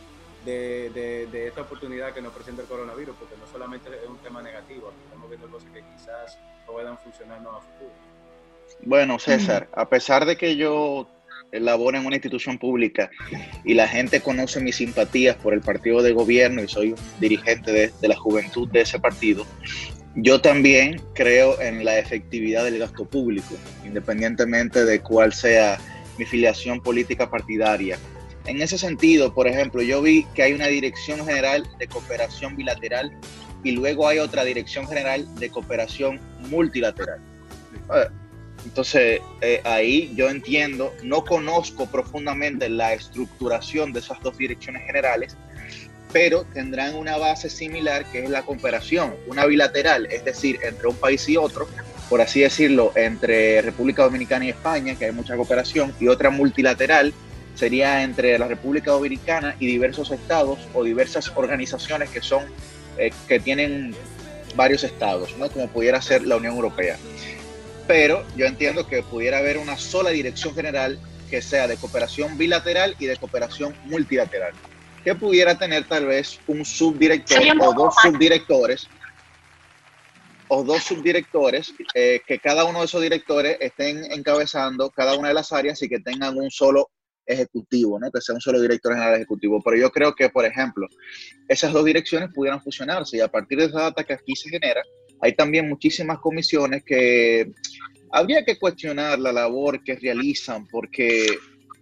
[0.46, 0.90] de,
[1.32, 3.16] de, esta oportunidad que nos presenta el coronavirus?
[3.18, 7.60] Porque no solamente es un tema negativo, estamos viendo cosas que quizás puedan funcionarnos a
[7.62, 7.92] futuro.
[8.84, 11.08] Bueno, César, a pesar de que yo
[11.52, 13.10] laboro en una institución pública
[13.64, 17.72] y la gente conoce mis simpatías por el partido de gobierno y soy un dirigente
[17.72, 19.46] de, la juventud de ese partido,
[20.16, 25.78] yo también creo en la efectividad del gasto público, independientemente de cuál sea
[26.18, 27.98] mi filiación política partidaria.
[28.46, 33.12] En ese sentido, por ejemplo, yo vi que hay una Dirección General de Cooperación Bilateral
[33.64, 37.22] y luego hay otra Dirección General de Cooperación Multilateral.
[38.66, 45.36] Entonces, eh, ahí yo entiendo, no conozco profundamente la estructuración de esas dos direcciones generales,
[46.14, 50.96] pero tendrán una base similar que es la cooperación, una bilateral, es decir, entre un
[50.96, 51.68] país y otro,
[52.10, 57.14] por así decirlo, entre República Dominicana y España, que hay mucha cooperación, y otra multilateral
[57.56, 62.44] sería entre la República Dominicana y diversos estados o diversas organizaciones que son,
[62.98, 63.96] eh, que tienen
[64.56, 65.50] varios estados, ¿no?
[65.50, 66.98] como pudiera ser la Unión Europea.
[67.88, 72.96] Pero yo entiendo que pudiera haber una sola dirección general que sea de cooperación bilateral
[73.00, 74.54] y de cooperación multilateral,
[75.04, 78.88] que pudiera tener tal vez un subdirector o dos subdirectores
[80.54, 85.34] o dos subdirectores, eh, que cada uno de esos directores estén encabezando cada una de
[85.34, 86.90] las áreas y que tengan un solo
[87.26, 88.12] ejecutivo, ¿no?
[88.12, 89.62] que sea un solo director general ejecutivo.
[89.64, 90.88] Pero yo creo que, por ejemplo,
[91.48, 94.82] esas dos direcciones pudieran fusionarse y a partir de esa data que aquí se genera,
[95.22, 97.52] hay también muchísimas comisiones que
[98.12, 101.26] habría que cuestionar la labor que realizan porque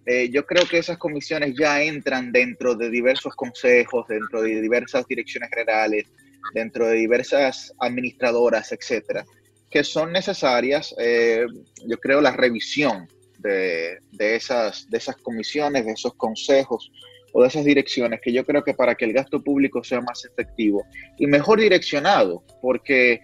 [0.05, 5.05] eh, yo creo que esas comisiones ya entran dentro de diversos consejos, dentro de diversas
[5.07, 6.05] direcciones generales,
[6.53, 9.25] dentro de diversas administradoras, etcétera,
[9.69, 11.45] que son necesarias, eh,
[11.87, 14.87] yo creo, la revisión de, esas
[15.21, 16.91] comisiones, de esos consejos
[17.33, 20.25] o de esas direcciones, que yo creo que para que el gasto público sea más
[20.25, 20.83] efectivo
[21.17, 23.21] y mejor direccionado, porque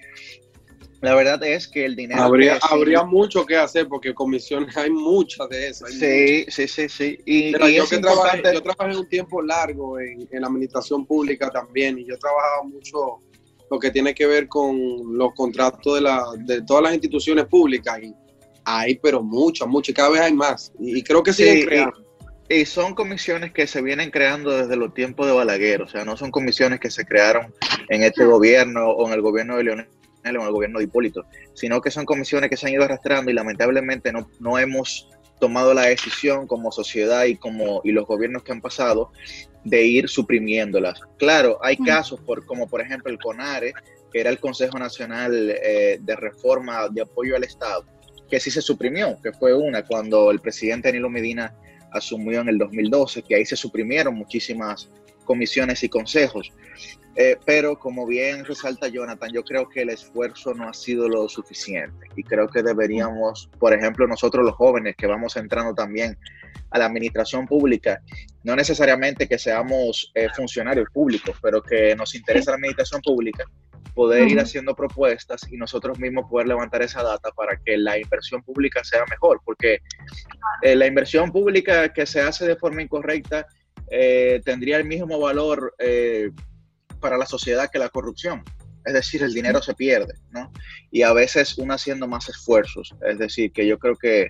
[1.01, 2.21] la verdad es que el dinero...
[2.21, 5.93] Habría, habría mucho que hacer porque comisiones hay muchas de esas.
[5.93, 10.41] Sí, sí, sí, sí, Y, yo, que trabajé, yo trabajé un tiempo largo en, en,
[10.41, 13.21] la administración pública también y yo trabajaba mucho
[13.69, 17.99] lo que tiene que ver con los contratos de, la, de todas las instituciones públicas
[18.01, 18.13] y
[18.63, 22.04] hay pero muchas, muchas, cada vez hay más y, creo que siguen creando.
[22.49, 26.15] Y, son comisiones que se vienen creando desde los tiempos de Balaguer, o sea, no
[26.15, 27.53] son comisiones que se crearon
[27.89, 29.87] en este gobierno o en el gobierno de Leonel
[30.25, 33.33] en el gobierno de Hipólito, sino que son comisiones que se han ido arrastrando y
[33.33, 35.07] lamentablemente no, no hemos
[35.39, 39.11] tomado la decisión como sociedad y como y los gobiernos que han pasado
[39.63, 40.99] de ir suprimiéndolas.
[41.17, 43.73] Claro, hay casos por, como por ejemplo el CONARE,
[44.11, 47.85] que era el Consejo Nacional eh, de Reforma de Apoyo al Estado,
[48.29, 51.53] que sí se suprimió, que fue una cuando el presidente Danilo Medina
[51.95, 54.89] asumió en el 2012, que ahí se suprimieron muchísimas
[55.23, 56.51] comisiones y consejos.
[57.17, 61.29] Eh, pero como bien resalta Jonathan, yo creo que el esfuerzo no ha sido lo
[61.29, 66.17] suficiente y creo que deberíamos, por ejemplo, nosotros los jóvenes que vamos entrando también
[66.71, 68.01] a la administración pública,
[68.43, 73.45] no necesariamente que seamos eh, funcionarios públicos, pero que nos interesa la administración pública,
[73.95, 78.43] poder ir haciendo propuestas y nosotros mismos poder levantar esa data para que la inversión
[78.43, 79.79] pública sea mejor, porque
[80.61, 83.47] eh, la inversión pública que se hace de forma incorrecta
[84.43, 85.73] tendría el mismo valor
[86.99, 88.43] para la sociedad que la corrupción.
[88.85, 90.51] Es decir, el dinero se pierde, ¿no?
[90.91, 92.95] Y a veces uno haciendo más esfuerzos.
[93.07, 94.29] Es decir, que yo creo que,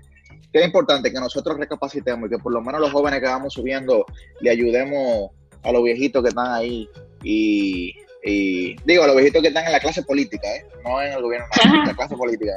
[0.53, 4.05] es importante que nosotros recapacitemos y que por lo menos los jóvenes que vamos subiendo
[4.39, 5.31] le ayudemos
[5.63, 6.87] a los viejitos que están ahí
[7.21, 7.93] y,
[8.25, 10.65] digo, a los viejitos que están en la clase política, ¿eh?
[10.83, 12.51] no en el gobierno, en la clase política.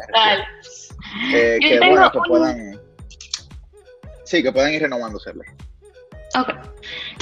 [1.33, 1.59] ¿eh?
[1.61, 2.81] que bueno, que puedan,
[4.25, 5.31] sí, que puedan ir renovándose.
[5.31, 6.55] Ok.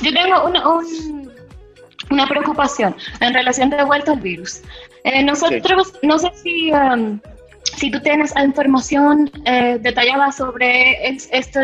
[0.02, 1.32] Yo tengo un,
[2.10, 4.62] una preocupación en relación de vuelta al virus.
[5.04, 7.20] Eh, nosotros, no sé si, um,
[7.76, 11.60] si tú tienes información eh, detallada sobre esto,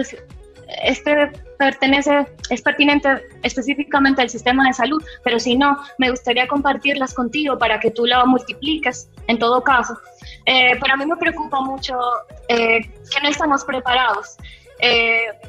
[0.82, 3.08] este pertenece, es pertinente
[3.42, 8.06] específicamente al sistema de salud, pero si no, me gustaría compartirlas contigo para que tú
[8.06, 9.96] lo multipliques en todo caso.
[10.46, 11.94] Eh, pero a mí me preocupa mucho
[12.48, 12.90] que
[13.22, 14.37] no estamos preparados.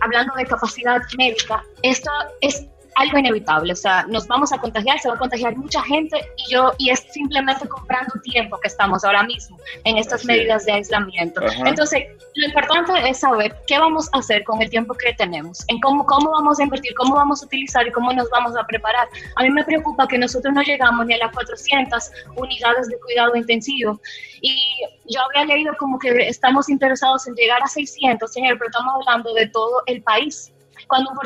[0.02, 5.08] hablando de capacidad médica, esto es algo inevitable, o sea, nos vamos a contagiar, se
[5.08, 9.24] va a contagiar mucha gente y yo y es simplemente comprando tiempo que estamos ahora
[9.24, 11.42] mismo en estas medidas de aislamiento.
[11.66, 12.04] Entonces,
[12.36, 16.06] lo importante es saber qué vamos a hacer con el tiempo que tenemos, en cómo
[16.06, 19.08] cómo vamos a invertir, cómo vamos a utilizar y cómo nos vamos a preparar.
[19.36, 23.36] A mí me preocupa que nosotros no llegamos ni a las 400 unidades de cuidado
[23.36, 24.00] intensivo
[24.42, 24.58] y
[25.06, 29.34] yo había leído como que estamos interesados en llegar a 600, señor, pero estamos hablando
[29.34, 30.54] de todo el país
[30.94, 31.18] cuando un,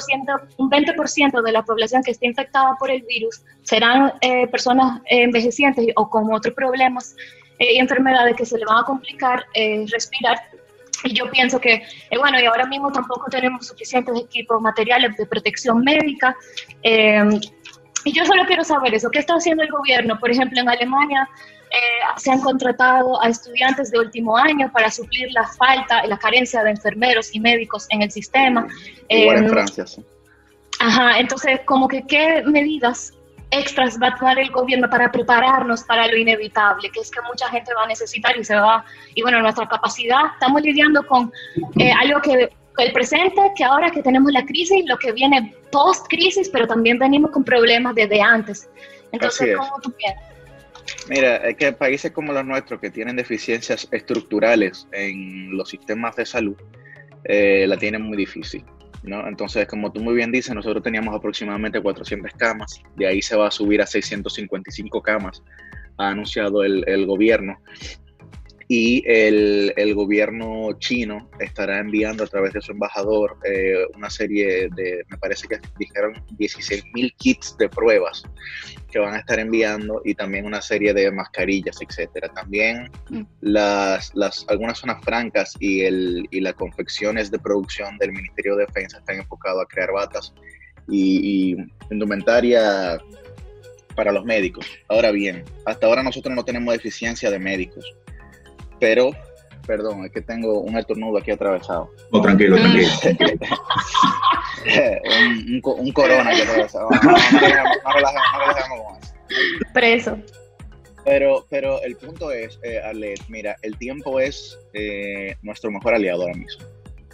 [0.66, 5.24] un 20% de la población que esté infectada por el virus serán eh, personas eh,
[5.24, 7.18] envejecientes o con otros problemas
[7.60, 9.46] eh, y enfermedades que se le van a complicar
[9.92, 10.38] respirar.
[11.04, 11.84] Y yo pienso que,
[12.18, 16.36] bueno, y ahora mismo tampoco tenemos suficientes equipos materiales de protección médica.
[18.04, 20.18] Y yo solo quiero saber eso, ¿qué está haciendo el gobierno?
[20.20, 21.28] Por ejemplo, en Alemania
[21.70, 21.76] eh,
[22.18, 26.64] se han contratado a estudiantes de último año para suplir la falta y la carencia
[26.64, 28.68] de enfermeros y médicos en el sistema.
[29.10, 30.06] Igual en em, Francia, sí.
[30.80, 33.14] Ajá, entonces, como que qué medidas
[33.52, 37.50] extras va a tomar el gobierno para prepararnos para lo inevitable, que es que mucha
[37.50, 38.86] gente va a necesitar y se va,
[39.16, 41.32] y bueno, nuestra capacidad, estamos lidiando con
[41.78, 46.50] eh, algo que el presente, que ahora que tenemos la crisis, lo que viene post-crisis,
[46.50, 48.70] pero también venimos con problemas desde antes.
[49.12, 50.24] Entonces, ¿cómo tú piensas?
[51.10, 56.26] Mira, es que países como los nuestros que tienen deficiencias estructurales en los sistemas de
[56.26, 56.56] salud,
[57.26, 58.64] eh, la tienen muy difícil.
[59.04, 59.28] ¿no?
[59.28, 63.48] Entonces, como tú muy bien dices, nosotros teníamos aproximadamente 400 camas, de ahí se va
[63.48, 65.42] a subir a 655 camas
[65.98, 67.60] ha anunciado el, el gobierno
[68.70, 74.70] y el, el, gobierno chino estará enviando a través de su embajador eh, una serie
[74.76, 78.24] de, me parece que dijeron 16 mil kits de pruebas
[78.92, 82.28] que van a estar enviando y también una serie de mascarillas, etcétera.
[82.30, 83.22] También mm.
[83.42, 88.66] las, las, algunas zonas francas y, el, y las confecciones de producción del Ministerio de
[88.66, 90.34] Defensa están enfocados a crear batas
[90.90, 91.58] y, y
[91.90, 92.98] indumentaria
[93.96, 94.66] para los médicos.
[94.90, 97.86] Ahora bien, hasta ahora nosotros no tenemos deficiencia de médicos
[98.80, 99.12] pero,
[99.66, 101.90] perdón, es que tengo un estornudo aquí atravesado.
[102.12, 102.90] Oh, tranquilo, tranquilo.
[105.50, 106.90] un, un, corona que atravesado.
[106.90, 109.16] No, no, no, con eso.
[109.74, 110.18] Preso.
[111.06, 116.24] Pero, pero el punto es, eh, Arlet, mira, el tiempo es eh, nuestro mejor aliado
[116.24, 116.66] ahora mismo,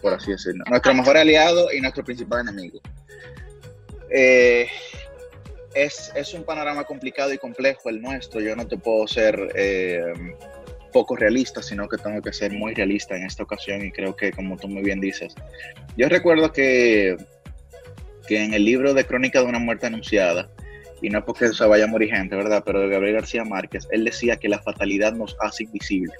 [0.01, 0.63] por así decirlo.
[0.67, 2.79] Nuestro mejor aliado y nuestro principal enemigo.
[4.09, 4.67] Eh,
[5.75, 8.41] es, es, un panorama complicado y complejo el nuestro.
[8.41, 10.13] Yo no te puedo ser eh,
[10.93, 14.31] poco realista, sino que tengo que ser muy realista en esta ocasión y creo que
[14.31, 15.35] como tú muy bien dices,
[15.97, 17.17] yo recuerdo que,
[18.27, 20.49] que en el libro de Crónica de una muerte anunciada,
[21.01, 22.63] y no es porque se vaya a morir gente, ¿verdad?
[22.65, 26.17] Pero de Gabriel García Márquez, él decía que la fatalidad nos hace invisibles.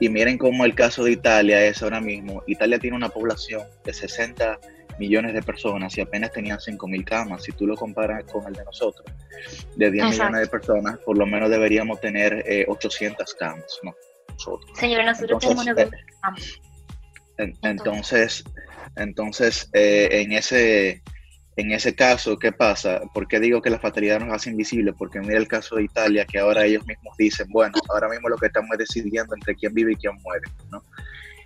[0.00, 2.42] Y miren cómo el caso de Italia es ahora mismo.
[2.48, 4.58] Italia tiene una población de 60
[4.98, 7.42] millones de personas y apenas tenían 5.000 camas.
[7.42, 9.06] Si tú lo comparas con el de nosotros,
[9.76, 13.94] de 10 millones de personas, por lo menos deberíamos tener 800 eh, camas, ¿no?
[14.30, 14.70] Nosotros.
[14.78, 15.90] Señor, nosotros tenemos eh,
[16.20, 16.60] camas.
[17.62, 18.44] entonces,
[18.96, 21.02] entonces eh, en ese
[21.56, 23.00] en ese caso, ¿qué pasa?
[23.14, 24.94] ¿Por qué digo que la fatalidad nos hace invisibles?
[24.98, 28.36] Porque mira el caso de Italia, que ahora ellos mismos dicen, bueno, ahora mismo lo
[28.36, 30.82] que estamos decidiendo entre quién vive y quién muere, ¿no?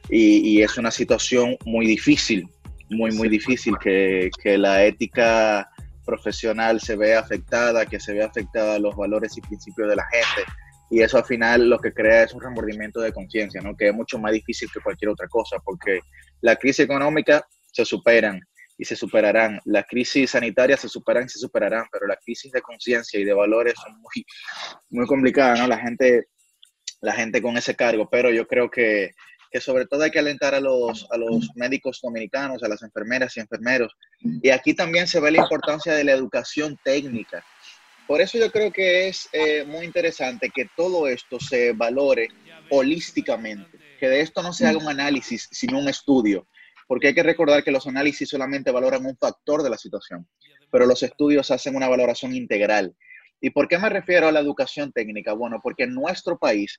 [0.08, 2.48] Y, y es una situación muy difícil,
[2.90, 5.68] muy, muy difícil que, que, la ética
[6.04, 10.50] profesional se vea afectada, que se vea afectada los valores y principios de la gente.
[10.90, 13.76] Y eso al final lo que crea es un remordimiento de conciencia, ¿no?
[13.76, 16.00] que es mucho más difícil que cualquier otra cosa, porque
[16.40, 18.40] la crisis económica se superan
[18.76, 22.62] y se superarán, la crisis sanitaria se superan y se superarán, pero la crisis de
[22.62, 24.24] conciencia y de valores son muy,
[24.88, 25.66] muy complicadas, ¿no?
[25.68, 26.28] La gente,
[27.02, 29.10] la gente con ese cargo, pero yo creo que
[29.50, 33.36] que sobre todo hay que alentar a los, a los médicos dominicanos, a las enfermeras
[33.36, 33.96] y enfermeros.
[34.20, 37.44] Y aquí también se ve la importancia de la educación técnica.
[38.06, 42.28] Por eso yo creo que es eh, muy interesante que todo esto se valore
[42.70, 46.46] holísticamente, que de esto no se haga un análisis, sino un estudio,
[46.86, 50.28] porque hay que recordar que los análisis solamente valoran un factor de la situación,
[50.70, 52.94] pero los estudios hacen una valoración integral
[53.40, 55.32] ¿Y por qué me refiero a la educación técnica?
[55.32, 56.78] Bueno, porque en nuestro país,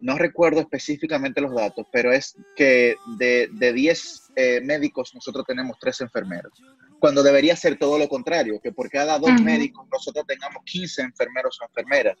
[0.00, 5.76] no recuerdo específicamente los datos, pero es que de, de 10 eh, médicos nosotros tenemos
[5.78, 6.52] 3 enfermeros,
[6.98, 11.58] cuando debería ser todo lo contrario, que por cada dos médicos nosotros tengamos 15 enfermeros
[11.60, 12.16] o enfermeras.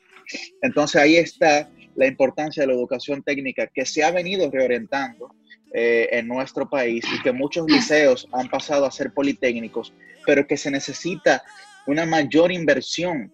[0.62, 5.34] Entonces ahí está la importancia de la educación técnica que se ha venido reorientando
[5.72, 9.92] eh, en nuestro país y que muchos liceos han pasado a ser politécnicos,
[10.24, 11.42] pero que se necesita
[11.86, 13.32] una mayor inversión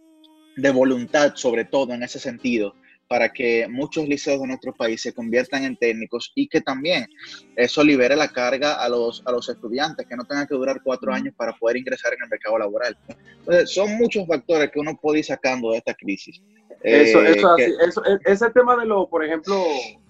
[0.57, 2.75] de voluntad, sobre todo en ese sentido,
[3.09, 7.07] para que muchos liceos de nuestro país se conviertan en técnicos y que también
[7.57, 11.13] eso libere la carga a los, a los estudiantes, que no tengan que durar cuatro
[11.13, 12.97] años para poder ingresar en el mercado laboral.
[13.41, 16.41] Entonces, son muchos factores que uno puede ir sacando de esta crisis.
[16.83, 17.41] Eso, eh,
[17.87, 19.55] eso, e, ese tema de lo, por ejemplo,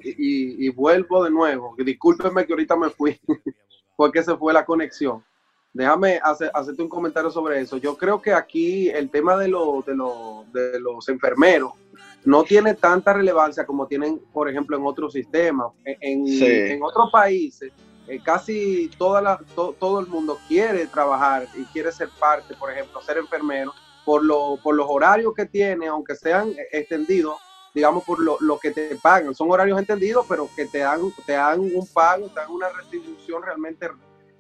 [0.01, 3.19] y, y vuelvo de nuevo, discúlpeme que ahorita me fui,
[3.97, 5.23] porque se fue la conexión
[5.75, 7.79] Déjame hacer, hacerte un comentario sobre eso.
[7.79, 11.73] Yo creo que aquí el tema de, de, los enfermeros
[12.25, 15.73] no tiene tanta relevancia como tienen, por ejemplo, en otros sistemas.
[15.85, 17.73] En, otros países,
[18.07, 23.03] eh, casi toda la, todo el mundo quiere trabajar y quiere ser parte, por ejemplo,
[23.03, 27.37] ser enfermero, por, lo, por los horarios que tiene, aunque sean extendidos,
[27.75, 29.35] digamos, por lo, lo, que te pagan.
[29.35, 33.43] Son horarios entendidos, pero que te dan, te dan un pago, te dan una retribución
[33.43, 33.89] realmente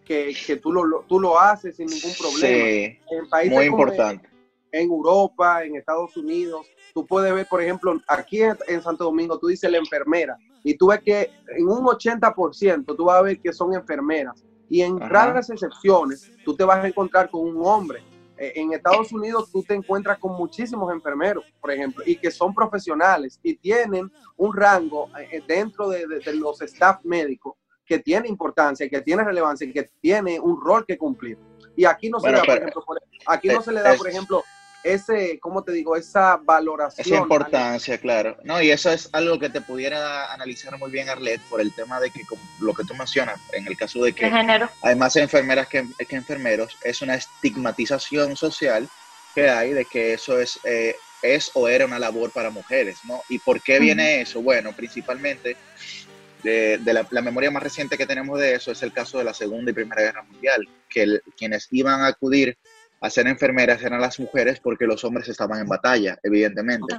[0.05, 2.99] que, que tú, lo, tú lo haces sin ningún problema.
[3.11, 4.29] en países muy importante.
[4.71, 9.47] En, Europa, en Estados Unidos, tú puedes ver, por ejemplo, aquí en, Santo Domingo, tú
[9.47, 13.53] dices la enfermera, y tú ves que en un 80% tú vas a ver que
[13.53, 14.45] son enfermeras.
[14.69, 18.03] Y en raras excepciones, tú te vas a encontrar con un hombre.
[18.37, 22.53] Eh, en Estados Unidos tú te encuentras con muchísimos enfermeros, por ejemplo, y que son
[22.53, 27.55] profesionales y tienen un rango eh, dentro de, de, de los staff médicos
[27.87, 31.39] que tiene importancia, que tiene relevancia, que tiene un rol que cumplir.
[31.77, 32.85] Y aquí no se le da, por ejemplo,
[33.27, 34.45] aquí no se le da, por ejemplo,
[34.85, 35.97] ese, ¿cómo te digo?
[35.97, 37.07] Esa valoración.
[37.07, 38.37] Esa importancia, claro.
[38.45, 41.99] No, y eso es algo que te pudiera analizar muy bien, Arlet, por el tema
[42.01, 42.21] de que,
[42.61, 44.31] lo que tú mencionas, en el caso de que
[44.83, 48.89] hay más enfermeras que, que, enfermeros, es una estigmatización social
[49.35, 53.23] que hay de que eso es eh, es o era una labor para mujeres, ¿no?
[53.29, 54.43] ¿Y por qué viene eso?
[54.43, 55.57] Bueno, principalmente
[56.45, 59.71] de, la, memoria más reciente que tenemos de eso es el caso de la Segunda
[59.71, 62.57] y Primera Guerra Mundial, que quienes iban a acudir
[63.01, 66.95] a ser enfermeras eran las mujeres porque los hombres estaban en batalla, evidentemente.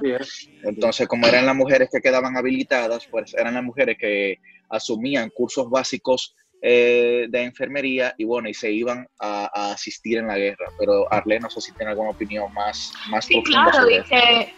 [0.62, 4.38] Entonces, como eran las mujeres que quedaban habilitadas, pues eran las mujeres que
[4.68, 10.38] asumían cursos básicos eh, de enfermería y bueno, y se iban a, asistir en la
[10.38, 10.66] guerra.
[10.78, 14.52] Pero Arlene, no sé si tiene alguna opinión más, más sí, claro, y que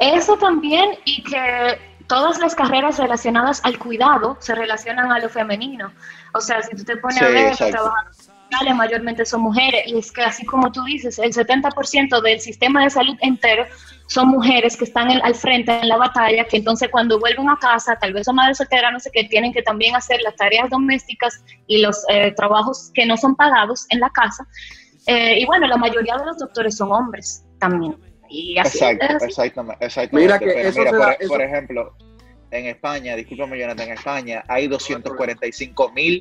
[0.00, 5.92] eso también y que todas las carreras relacionadas al cuidado se relacionan a lo femenino.
[6.34, 7.54] O sea, si tú te pones a ver,
[8.74, 12.90] mayormente son mujeres, y es que así como tú dices, el 70% del sistema de
[12.90, 13.66] salud entero
[14.06, 17.96] son mujeres que están al frente en la batalla, que entonces cuando vuelven a casa,
[17.96, 21.44] tal vez son madres solteras, no sé qué, tienen que también hacer las tareas domésticas
[21.66, 24.46] y los eh, trabajos que no son pagados en la casa.
[25.06, 27.96] Eh, y bueno, la mayoría de los doctores son hombres también.
[28.28, 30.72] Y así Exacto, exactamente, Mira que
[31.28, 31.96] por, ejemplo,
[32.50, 36.20] en España, discúlpame Jonathan, en España hay 245 mil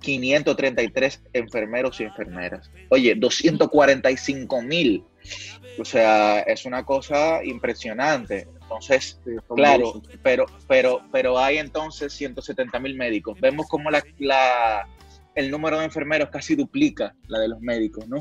[0.00, 2.70] 533 enfermeros y enfermeras.
[2.90, 5.04] Oye, 245 mil.
[5.78, 8.46] O sea, es una cosa impresionante.
[8.62, 9.20] Entonces,
[9.54, 13.40] claro, pero, pero, pero hay entonces 170 mil médicos.
[13.40, 14.88] Vemos como la, la,
[15.34, 18.18] el número de enfermeros casi duplica la de los médicos, ¿no?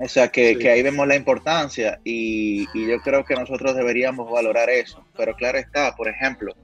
[0.00, 4.30] O sea, que, que ahí vemos la importancia y, y, yo creo que nosotros deberíamos
[4.30, 5.04] valorar eso.
[5.14, 6.54] Pero claro está, por ejemplo,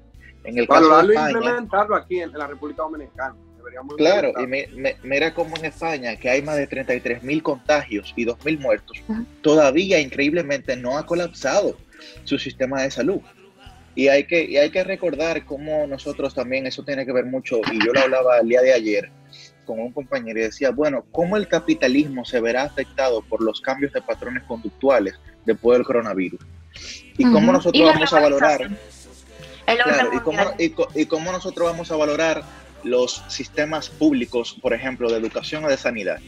[0.45, 3.37] en el caso de España, implementarlo aquí en la República Dominicana.
[3.99, 4.47] Claro, y
[5.03, 9.03] mira cómo en España, que hay más de 33 mil contagios y 2 mil muertos,
[9.43, 11.76] todavía increíblemente no ha colapsado
[12.24, 13.20] su sistema de salud.
[13.95, 17.61] Y hay, que, y hay que recordar cómo nosotros también, eso tiene que ver mucho,
[17.72, 19.11] y yo lo hablaba el día de ayer
[19.66, 23.92] con un compañero y decía, bueno, ¿cómo el capitalismo se verá afectado por los cambios
[23.92, 25.14] de patrones conductuales
[25.44, 26.40] después del coronavirus?
[27.18, 28.70] Y cómo nosotros vamos a valorar...
[30.12, 30.42] y, cómo,
[30.94, 32.42] y cómo nosotros vamos a valorar
[32.84, 36.18] los sistemas públicos, por ejemplo, de educación o de sanidad.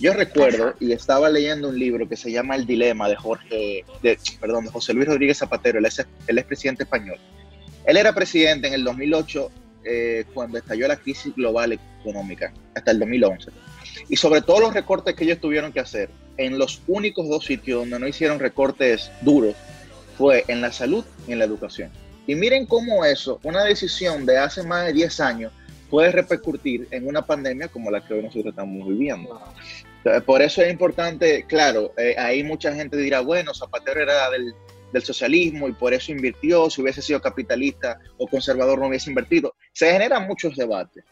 [0.00, 4.18] Yo recuerdo y estaba leyendo un libro que se llama El Dilema de Jorge, de,
[4.40, 7.18] perdón, de José Luis Rodríguez Zapatero, el ex, el presidente español.
[7.86, 9.50] Él era presidente en el 2008
[9.84, 13.50] eh, cuando estalló la crisis global económica, hasta el 2011.
[14.08, 17.80] Y sobre todo los recortes que ellos tuvieron que hacer, en los únicos dos sitios
[17.80, 19.54] donde no hicieron recortes duros,
[20.18, 21.90] fue en la salud y en la educación.
[22.26, 25.52] Y miren cómo eso, una decisión de hace más de 10 años,
[25.90, 29.40] puede repercutir en una pandemia como la que hoy nosotros estamos viviendo.
[30.26, 34.52] Por eso es importante, claro, eh, ahí mucha gente dirá, bueno, Zapatero era del,
[34.92, 39.54] del, socialismo y por eso invirtió, si hubiese sido capitalista o conservador no hubiese invertido.
[39.72, 41.04] Se generan muchos debates,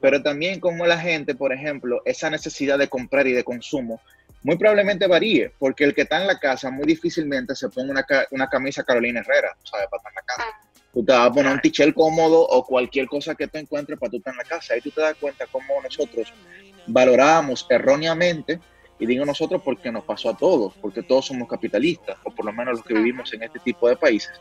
[0.00, 4.00] pero también como la gente, por ejemplo, esa necesidad de comprar y de consumo,
[4.42, 8.06] muy probablemente varíe, porque el que está en la casa muy difícilmente se pone una,
[8.30, 9.88] una camisa Carolina Herrera, ¿sabes?
[9.90, 13.06] Para estar en la casa tú te vas a poner un tichel cómodo o cualquier
[13.06, 14.74] cosa que te encuentres para tú estar en la casa.
[14.74, 16.32] Ahí tú te das cuenta cómo nosotros
[16.86, 18.60] valoramos erróneamente,
[18.98, 22.52] y digo nosotros porque nos pasó a todos, porque todos somos capitalistas, o por lo
[22.52, 24.32] menos los que vivimos en este tipo de países,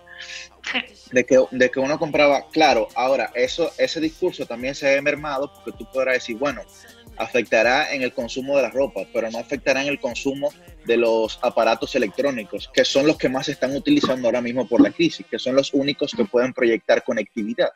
[1.11, 5.51] de que, de que uno compraba, claro, ahora eso, ese discurso también se ha mermado
[5.53, 6.61] porque tú podrás decir, bueno,
[7.17, 10.51] afectará en el consumo de la ropa, pero no afectará en el consumo
[10.85, 14.81] de los aparatos electrónicos, que son los que más se están utilizando ahora mismo por
[14.81, 17.69] la crisis, que son los únicos que pueden proyectar conectividad.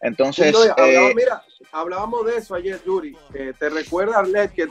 [0.00, 1.42] Entonces, eh, mira,
[1.72, 3.16] hablábamos de eso ayer, Yuri.
[3.58, 4.68] te recuerda, Arlet, que,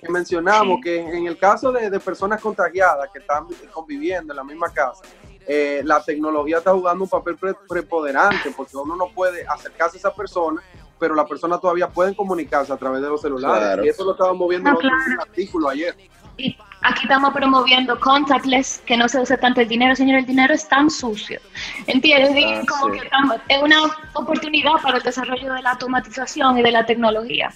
[0.00, 4.72] que mencionamos que en el caso de, personas contagiadas que están conviviendo en la misma
[4.72, 5.02] casa,
[5.46, 7.36] eh, la tecnología está jugando un papel
[7.68, 10.62] preponderante porque uno no puede acercarse a esa persona
[11.00, 13.84] pero la persona todavía puede comunicarse a través de los celulares.
[13.84, 15.96] Y eso lo estábamos viendo en un artículo ayer.
[16.36, 20.54] Y aquí estamos promoviendo contactless, que no se usa tanto el dinero, señor, el dinero
[20.54, 21.40] es tan sucio.
[21.86, 22.44] ¿Entiendes?
[22.46, 23.10] Ah, como que
[23.48, 23.78] es una
[24.12, 27.50] oportunidad para el desarrollo de la automatización y de la tecnología.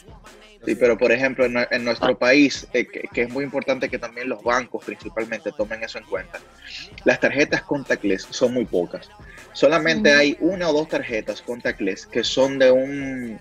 [0.64, 4.42] Sí, pero por ejemplo, en, nuestro país, eh, que, es muy importante que también los
[4.42, 6.40] bancos principalmente tomen eso en cuenta,
[7.04, 9.10] las tarjetas contactless son muy pocas.
[9.52, 13.38] Solamente hay una o dos tarjetas contactless que son de un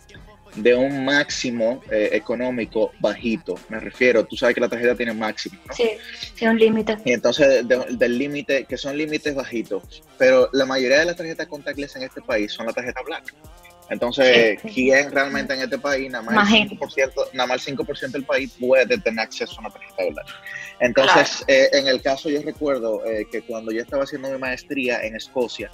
[0.56, 3.56] de un máximo eh, económico bajito.
[3.70, 5.60] Me refiero, tú sabes que la tarjeta tiene máximo.
[5.76, 5.90] Sí,
[6.36, 6.98] tiene un límite.
[7.06, 10.04] Y entonces del límite, que son límites bajitos.
[10.18, 13.34] Pero la mayoría de las tarjetas contactless en este país son la tarjeta blanca.
[13.94, 18.24] Entonces, ¿quién realmente en este país, nada más, el 5%, nada más el 5% del
[18.26, 20.34] país puede tener acceso a una tarjeta blanca?
[20.80, 25.02] Entonces, eh, en el caso yo recuerdo eh, que cuando yo estaba haciendo mi maestría
[25.04, 25.72] en Escocia,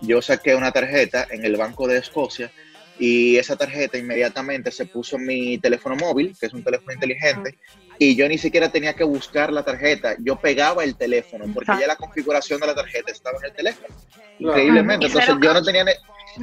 [0.00, 2.50] yo saqué una tarjeta en el Banco de Escocia
[2.98, 7.58] y esa tarjeta inmediatamente se puso en mi teléfono móvil, que es un teléfono inteligente,
[7.98, 11.86] y yo ni siquiera tenía que buscar la tarjeta, yo pegaba el teléfono, porque ya
[11.86, 13.94] la configuración de la tarjeta estaba en el teléfono.
[14.38, 15.84] Increíblemente, entonces yo no tenía...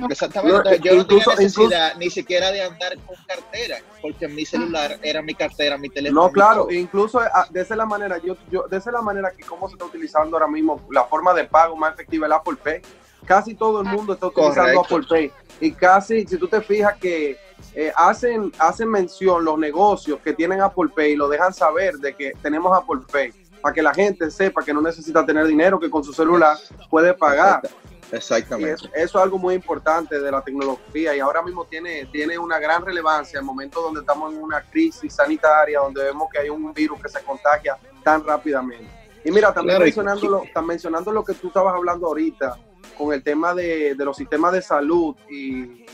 [0.09, 5.21] Exactamente, yo no tenía necesidad ni siquiera de andar con cartera, porque mi celular era
[5.21, 6.23] mi cartera, mi teléfono.
[6.23, 9.43] No, claro, incluso ah, de esa la manera, yo, yo, de esa la manera que
[9.43, 12.81] cómo se está utilizando ahora mismo la forma de pago más efectiva, el Apple Pay.
[13.25, 15.31] Casi todo el mundo está utilizando Apple Pay.
[15.59, 17.37] Y casi, si tú te fijas que
[17.73, 22.33] eh, hacen, hacen mención los negocios que tienen Apple Pay, lo dejan saber de que
[22.41, 26.03] tenemos Apple Pay, para que la gente sepa que no necesita tener dinero, que con
[26.03, 26.57] su celular
[26.89, 27.61] puede pagar.
[28.11, 28.73] Exactamente.
[28.73, 32.85] Eso, es algo muy importante de la tecnología y ahora mismo tiene, tiene una gran
[32.85, 36.73] relevancia en el momento donde estamos en una crisis sanitaria, donde vemos que hay un
[36.73, 38.89] virus que se contagia tan rápidamente.
[39.23, 42.57] Y mira, también mencionando, lo, mencionando lo que tú estabas hablando ahorita
[42.97, 45.85] con el tema de, de los sistemas de salud y,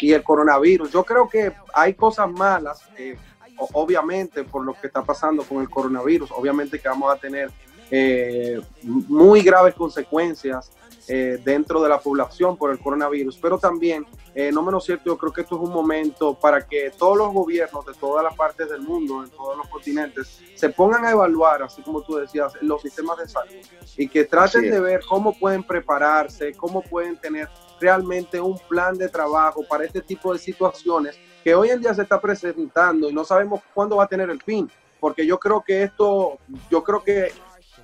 [0.00, 0.90] y el coronavirus.
[0.90, 3.16] Yo creo que hay cosas malas, eh,
[3.56, 6.30] obviamente, por lo que está pasando con el coronavirus.
[6.32, 7.50] Obviamente que vamos a tener
[7.90, 10.72] eh, muy graves consecuencias
[11.08, 14.06] eh, dentro de la población por el coronavirus, pero también,
[14.52, 17.84] no menos cierto, yo creo que esto es un momento para que todos los gobiernos
[17.84, 21.82] de todas las partes del mundo, en todos los continentes, se pongan a evaluar, así
[21.82, 23.52] como tú decías, los sistemas de salud.
[23.96, 27.48] Y que traten de ver cómo pueden prepararse, cómo pueden tener
[27.80, 32.02] realmente un plan de trabajo para este tipo de situaciones que hoy en día se
[32.02, 35.82] está presentando y no sabemos cuándo va a tener el fin, porque yo creo que
[35.82, 36.38] esto,
[36.70, 37.32] yo creo que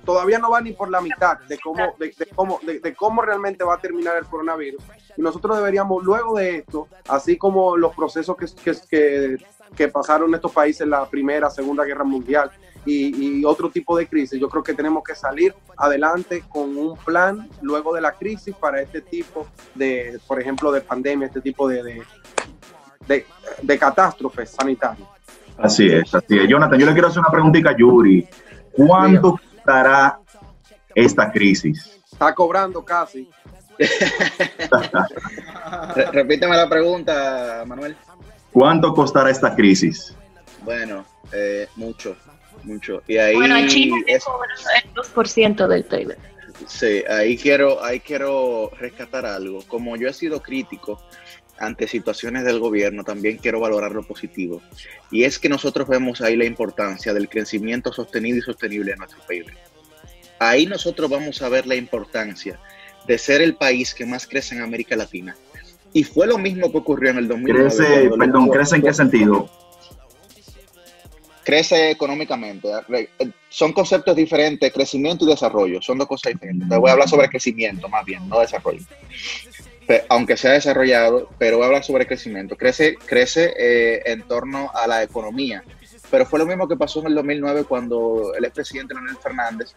[0.05, 3.75] todavía no va ni por la mitad de cómo, de, cómo, de, cómo realmente va
[3.75, 4.81] a terminar el coronavirus.
[5.17, 8.45] Y nosotros deberíamos, luego de esto, así como los procesos que,
[8.89, 9.37] que,
[9.75, 12.51] que pasaron en estos países en la Primera, Segunda Guerra Mundial,
[12.85, 14.39] y, otro tipo de crisis.
[14.39, 18.81] Yo creo que tenemos que salir adelante con un plan luego de la crisis para
[18.81, 22.03] este tipo de, por ejemplo, de pandemia, este tipo de,
[23.07, 23.25] de,
[23.61, 25.07] de, catástrofes sanitarias.
[25.57, 26.47] Así es, así es.
[26.47, 28.27] Jonathan, yo le quiero hacer una preguntita a Yuri.
[28.71, 29.39] ¿Cuánto
[29.69, 30.19] costará
[30.95, 31.99] esta crisis?
[32.11, 33.29] Está cobrando casi.
[36.11, 37.95] Repíteme la pregunta, Manuel.
[38.51, 40.15] ¿Cuánto costará esta crisis?
[40.63, 42.15] Bueno, eh, mucho
[42.63, 43.01] mucho.
[43.07, 44.25] Y ahí bueno, en China es
[44.83, 46.17] el 2% del PIB.
[46.67, 49.63] Sí, ahí quiero, ahí quiero rescatar algo.
[49.67, 51.01] Como yo he sido crítico
[51.59, 54.61] ante situaciones del gobierno, también quiero valorar lo positivo.
[55.11, 59.19] Y es que nosotros vemos ahí la importancia del crecimiento sostenido y sostenible de nuestro
[59.27, 59.45] PIB.
[60.39, 62.59] Ahí nosotros vamos a ver la importancia
[63.05, 65.35] de ser el país que más crece en América Latina.
[65.91, 67.75] Y fue lo mismo que ocurrió en el 2009.
[67.75, 69.49] Crece, perdón, ¿crece en qué sentido?
[71.49, 72.67] crece económicamente.
[72.89, 76.69] Eh, son conceptos diferentes, crecimiento y desarrollo, son dos cosas diferentes.
[76.69, 78.81] Te voy a hablar sobre crecimiento más bien, no desarrollo.
[80.09, 82.55] Aunque sea desarrollado, pero voy a hablar sobre crecimiento.
[82.55, 85.63] Crece, crece eh, en torno a la economía.
[86.11, 89.75] Pero fue lo mismo que pasó en el 2009 cuando el expresidente Leonel Fernández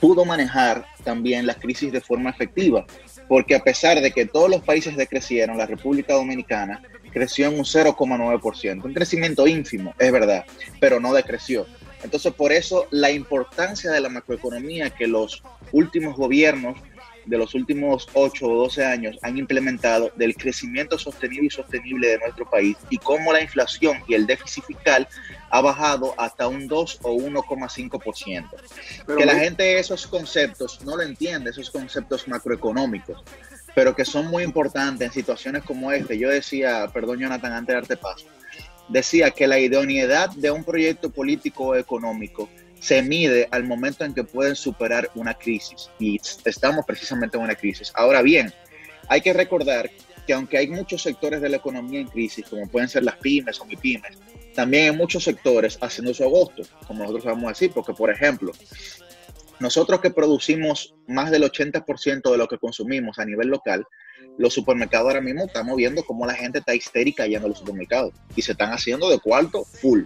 [0.00, 2.84] pudo manejar también la crisis de forma efectiva,
[3.28, 7.64] porque a pesar de que todos los países decrecieron, la República Dominicana creció en un
[7.64, 10.44] 0,9%, un crecimiento ínfimo, es verdad,
[10.80, 11.66] pero no decreció.
[12.02, 15.42] Entonces, por eso la importancia de la macroeconomía que los
[15.72, 16.76] últimos gobiernos
[17.26, 22.18] de los últimos 8 o 12 años han implementado del crecimiento sostenido y sostenible de
[22.18, 25.08] nuestro país y cómo la inflación y el déficit fiscal
[25.50, 29.16] ha bajado hasta un 2 o 1,5%.
[29.16, 33.22] Que la gente esos conceptos no lo entiende, esos conceptos macroeconómicos
[33.74, 36.14] pero que son muy importantes en situaciones como esta.
[36.14, 38.26] Yo decía, perdón Jonathan, antes de darte paso,
[38.88, 42.48] decía que la idoneidad de un proyecto político o económico
[42.84, 47.54] se mide al momento en que pueden superar una crisis y estamos precisamente en una
[47.54, 47.90] crisis.
[47.94, 48.52] Ahora bien,
[49.08, 49.90] hay que recordar
[50.26, 53.58] que aunque hay muchos sectores de la economía en crisis, como pueden ser las pymes
[53.58, 54.18] o pymes,
[54.54, 58.52] también hay muchos sectores haciendo su agosto, como nosotros vamos a decir, porque por ejemplo,
[59.60, 63.86] nosotros que producimos más del 80% de lo que consumimos a nivel local,
[64.36, 68.12] los supermercados ahora mismo estamos viendo cómo la gente está histérica yendo a los supermercados
[68.34, 70.04] y se están haciendo de cuarto full.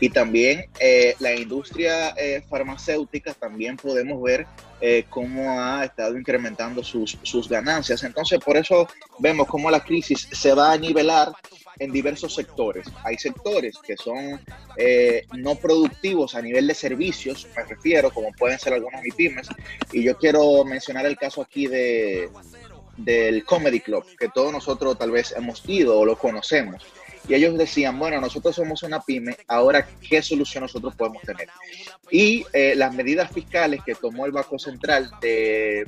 [0.00, 4.46] Y también eh, la industria eh, farmacéutica también podemos ver
[4.80, 8.02] eh, cómo ha estado incrementando sus, sus ganancias.
[8.04, 8.88] Entonces, por eso
[9.18, 11.32] vemos cómo la crisis se va a nivelar
[11.78, 12.86] en diversos sectores.
[13.04, 14.40] Hay sectores que son
[15.38, 19.48] no productivos a nivel de servicios, me refiero, como pueden ser algunas MIPIMES,
[19.92, 22.28] y yo quiero mencionar el caso aquí de,
[23.04, 26.84] del Comedy Club, que todos nosotros tal vez hemos ido o lo conocemos.
[27.28, 31.48] Y ellos decían, bueno, nosotros somos una pyme, ahora qué solución nosotros podemos tener.
[32.10, 35.84] Y eh, las medidas fiscales que tomó el Banco Central de,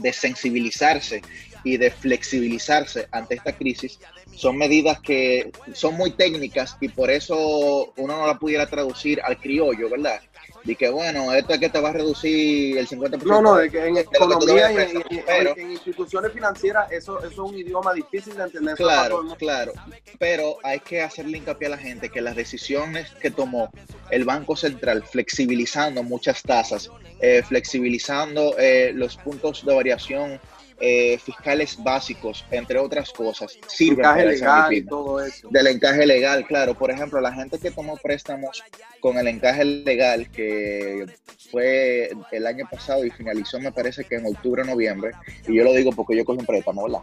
[0.00, 1.22] de sensibilizarse
[1.64, 3.98] y de flexibilizarse ante esta crisis
[4.34, 9.38] son medidas que son muy técnicas y por eso uno no la pudiera traducir al
[9.38, 10.20] criollo, ¿verdad?
[10.64, 13.22] Y que bueno, esto es que te va a reducir el 50%.
[13.24, 15.20] No, no, de que en economía y
[15.60, 18.74] en, instituciones financieras eso, eso, es un idioma difícil de entender.
[18.76, 19.72] Claro, claro.
[20.18, 23.70] Pero hay que hacerle hincapié a la gente que las decisiones que tomó
[24.10, 26.90] el Banco Central, flexibilizando muchas tasas,
[27.20, 30.40] eh, flexibilizando eh, los puntos de variación
[30.78, 35.48] eh, fiscales básicos, entre otras cosas, sirven encaje legal y todo eso.
[35.50, 36.74] Del encaje legal, claro.
[36.74, 38.62] Por ejemplo, la gente que tomó préstamos
[39.00, 41.06] con el encaje legal, que
[41.50, 45.12] fue el año pasado y finalizó, me parece que en octubre o noviembre,
[45.46, 47.00] y yo lo digo porque yo cogí un préstamo, ¿verdad?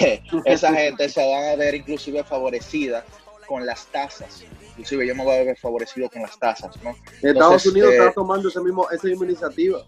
[0.00, 3.04] Eh, esa gente se va a ver inclusive favorecida
[3.46, 4.44] con las tasas.
[4.70, 6.96] Inclusive yo me voy a ver favorecido con las tasas, ¿no?
[7.22, 9.84] Estados Unidos está eh, tomando ese mismo, esa misma iniciativa.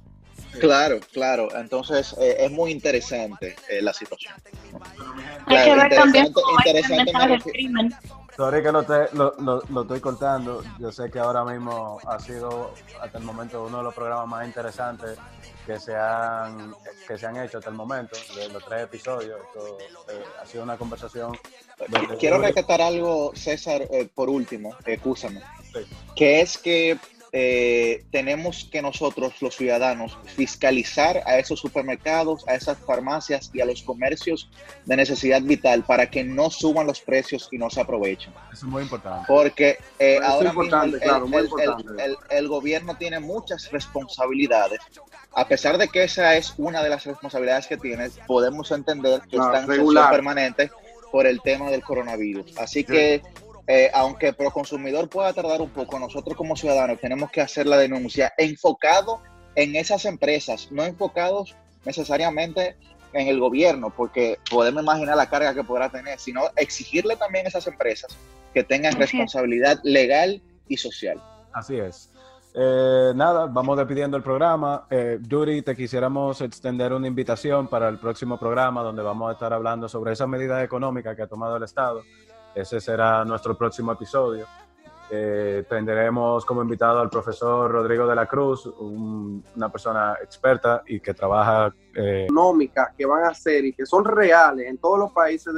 [0.59, 1.49] Claro, claro.
[1.57, 4.35] Entonces eh, es muy interesante eh, la situación.
[5.47, 7.95] Hay que ver también cómo el crimen.
[8.37, 8.83] Sorry que lo,
[9.39, 10.63] lo, lo, estoy cortando.
[10.79, 14.47] Yo sé que ahora mismo ha sido hasta el momento uno de los programas más
[14.47, 15.19] interesantes
[15.67, 16.75] que se han,
[17.07, 19.39] que se han hecho hasta el momento, de los tres episodios.
[20.09, 21.37] Eh, ha sido una conversación.
[22.19, 23.83] Quiero rescatar algo, César,
[24.15, 25.43] por último, escúchame.
[26.17, 26.99] Que es que
[27.33, 33.67] eh, tenemos que nosotros, los ciudadanos, fiscalizar a esos supermercados, a esas farmacias y a
[33.67, 34.51] los comercios
[34.85, 38.33] de necesidad vital para que no suban los precios y no se aprovechen.
[38.53, 39.25] Eso es muy importante.
[39.29, 41.57] Porque eh, ahora mismo
[42.31, 44.81] el, gobierno tiene muchas responsabilidades.
[45.33, 49.37] A pesar de que esa es una de las responsabilidades que tiene, podemos entender que
[49.37, 50.71] están en permanente
[51.13, 52.57] por el tema del coronavirus.
[52.59, 53.23] Así que
[53.67, 57.77] eh, aunque pro consumidor pueda tardar un poco, nosotros como ciudadanos tenemos que hacer la
[57.77, 59.21] denuncia enfocado
[59.55, 61.55] en esas empresas, no enfocados
[61.85, 62.77] necesariamente
[63.13, 67.49] en el gobierno, porque podemos imaginar la carga que podrá tener, sino exigirle también a
[67.49, 68.17] esas empresas
[68.55, 71.21] que tengan responsabilidad legal y social.
[71.53, 72.11] Así es.
[72.55, 74.87] Eh, nada, vamos despidiendo el programa.
[74.91, 79.53] Eh, Yuri, te quisiéramos extender una invitación para el próximo programa donde vamos a estar
[79.53, 82.03] hablando sobre esas medidas económicas que ha tomado el Estado
[82.55, 84.47] ese será nuestro próximo episodio.
[85.13, 91.15] Eh, tendremos como invitado al profesor Rodrigo de la Cruz, una persona experta y que
[91.15, 91.75] trabaja...
[91.95, 95.53] Eh, económicas que van a ser y que son reales en todos los países.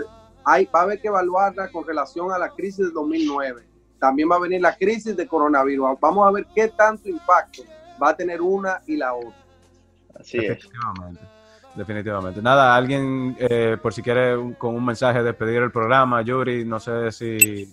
[0.44, 3.62] hay, va a haber que evaluarla con relación a la crisis del 2009.
[3.98, 5.98] También va a venir la crisis de coronavirus.
[6.00, 7.62] Vamos a ver qué tanto impacto
[8.02, 9.36] va a tener una y la otra.
[10.18, 10.66] Así es
[11.74, 12.42] definitivamente.
[12.42, 17.12] Nada, alguien, eh, por si quiere con un mensaje despedir el programa, Yuri, no sé
[17.12, 17.72] si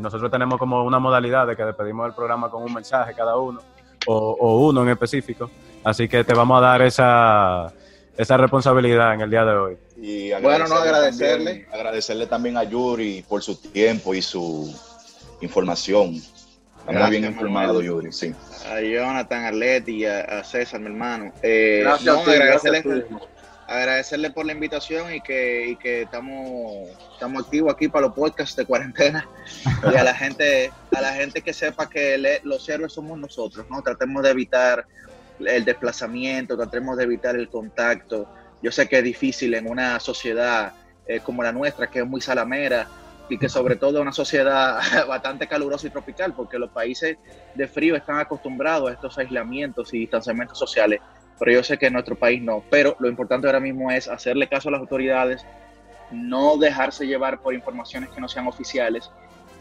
[0.00, 3.60] nosotros tenemos como una modalidad de que despedimos el programa con un mensaje cada uno,
[4.06, 5.50] o, uno en específico,
[5.82, 7.72] así que te vamos a dar esa,
[8.16, 9.76] esa responsabilidad en el día de hoy.
[9.96, 14.74] Y bueno, no agradecerle, agradecerle también a Yuri por su tiempo y su
[15.40, 16.20] información.
[16.86, 18.34] Está muy bien informado, Yuri, sí.
[18.70, 21.32] A Jonathan, Arleti y a, César, mi hermano.
[21.42, 23.06] Eh, gracias, agradecerle,
[23.76, 28.64] agradecerle por la invitación y que, que estamos, estamos activos aquí para los podcasts de
[28.64, 29.28] cuarentena
[29.92, 33.82] y a la gente, a la gente que sepa que los héroes somos nosotros, ¿no?
[33.82, 34.86] Tratemos de evitar
[35.40, 38.28] el desplazamiento, tratemos de evitar el contacto.
[38.62, 40.72] Yo sé que es difícil en una sociedad
[41.06, 42.88] eh, como la nuestra, que es muy salamera,
[43.28, 47.16] y que sobre todo una sociedad bastante calurosa y tropical, porque los países
[47.54, 51.00] de frío están acostumbrados a estos aislamientos y distanciamientos sociales
[51.38, 52.62] pero yo sé que en nuestro país no.
[52.70, 55.44] Pero lo importante ahora mismo es hacerle caso a las autoridades,
[56.10, 59.10] no dejarse llevar por informaciones que no sean oficiales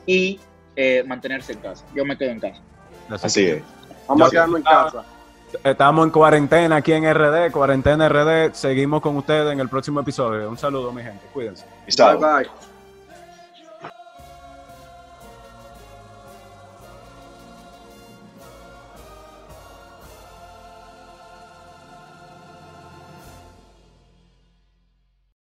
[0.06, 0.40] y
[0.76, 1.86] eh, mantenerse en casa.
[1.96, 2.62] Yo me quedo en casa.
[3.10, 3.64] Así es.
[4.08, 5.06] Vamos a quedarnos en casa.
[5.64, 8.54] Estamos en cuarentena aquí en RD, cuarentena RD.
[8.54, 10.50] Seguimos con ustedes en el próximo episodio.
[10.50, 11.26] Un saludo, mi gente.
[11.32, 11.66] Cuídense.
[11.98, 12.73] Bye, bye.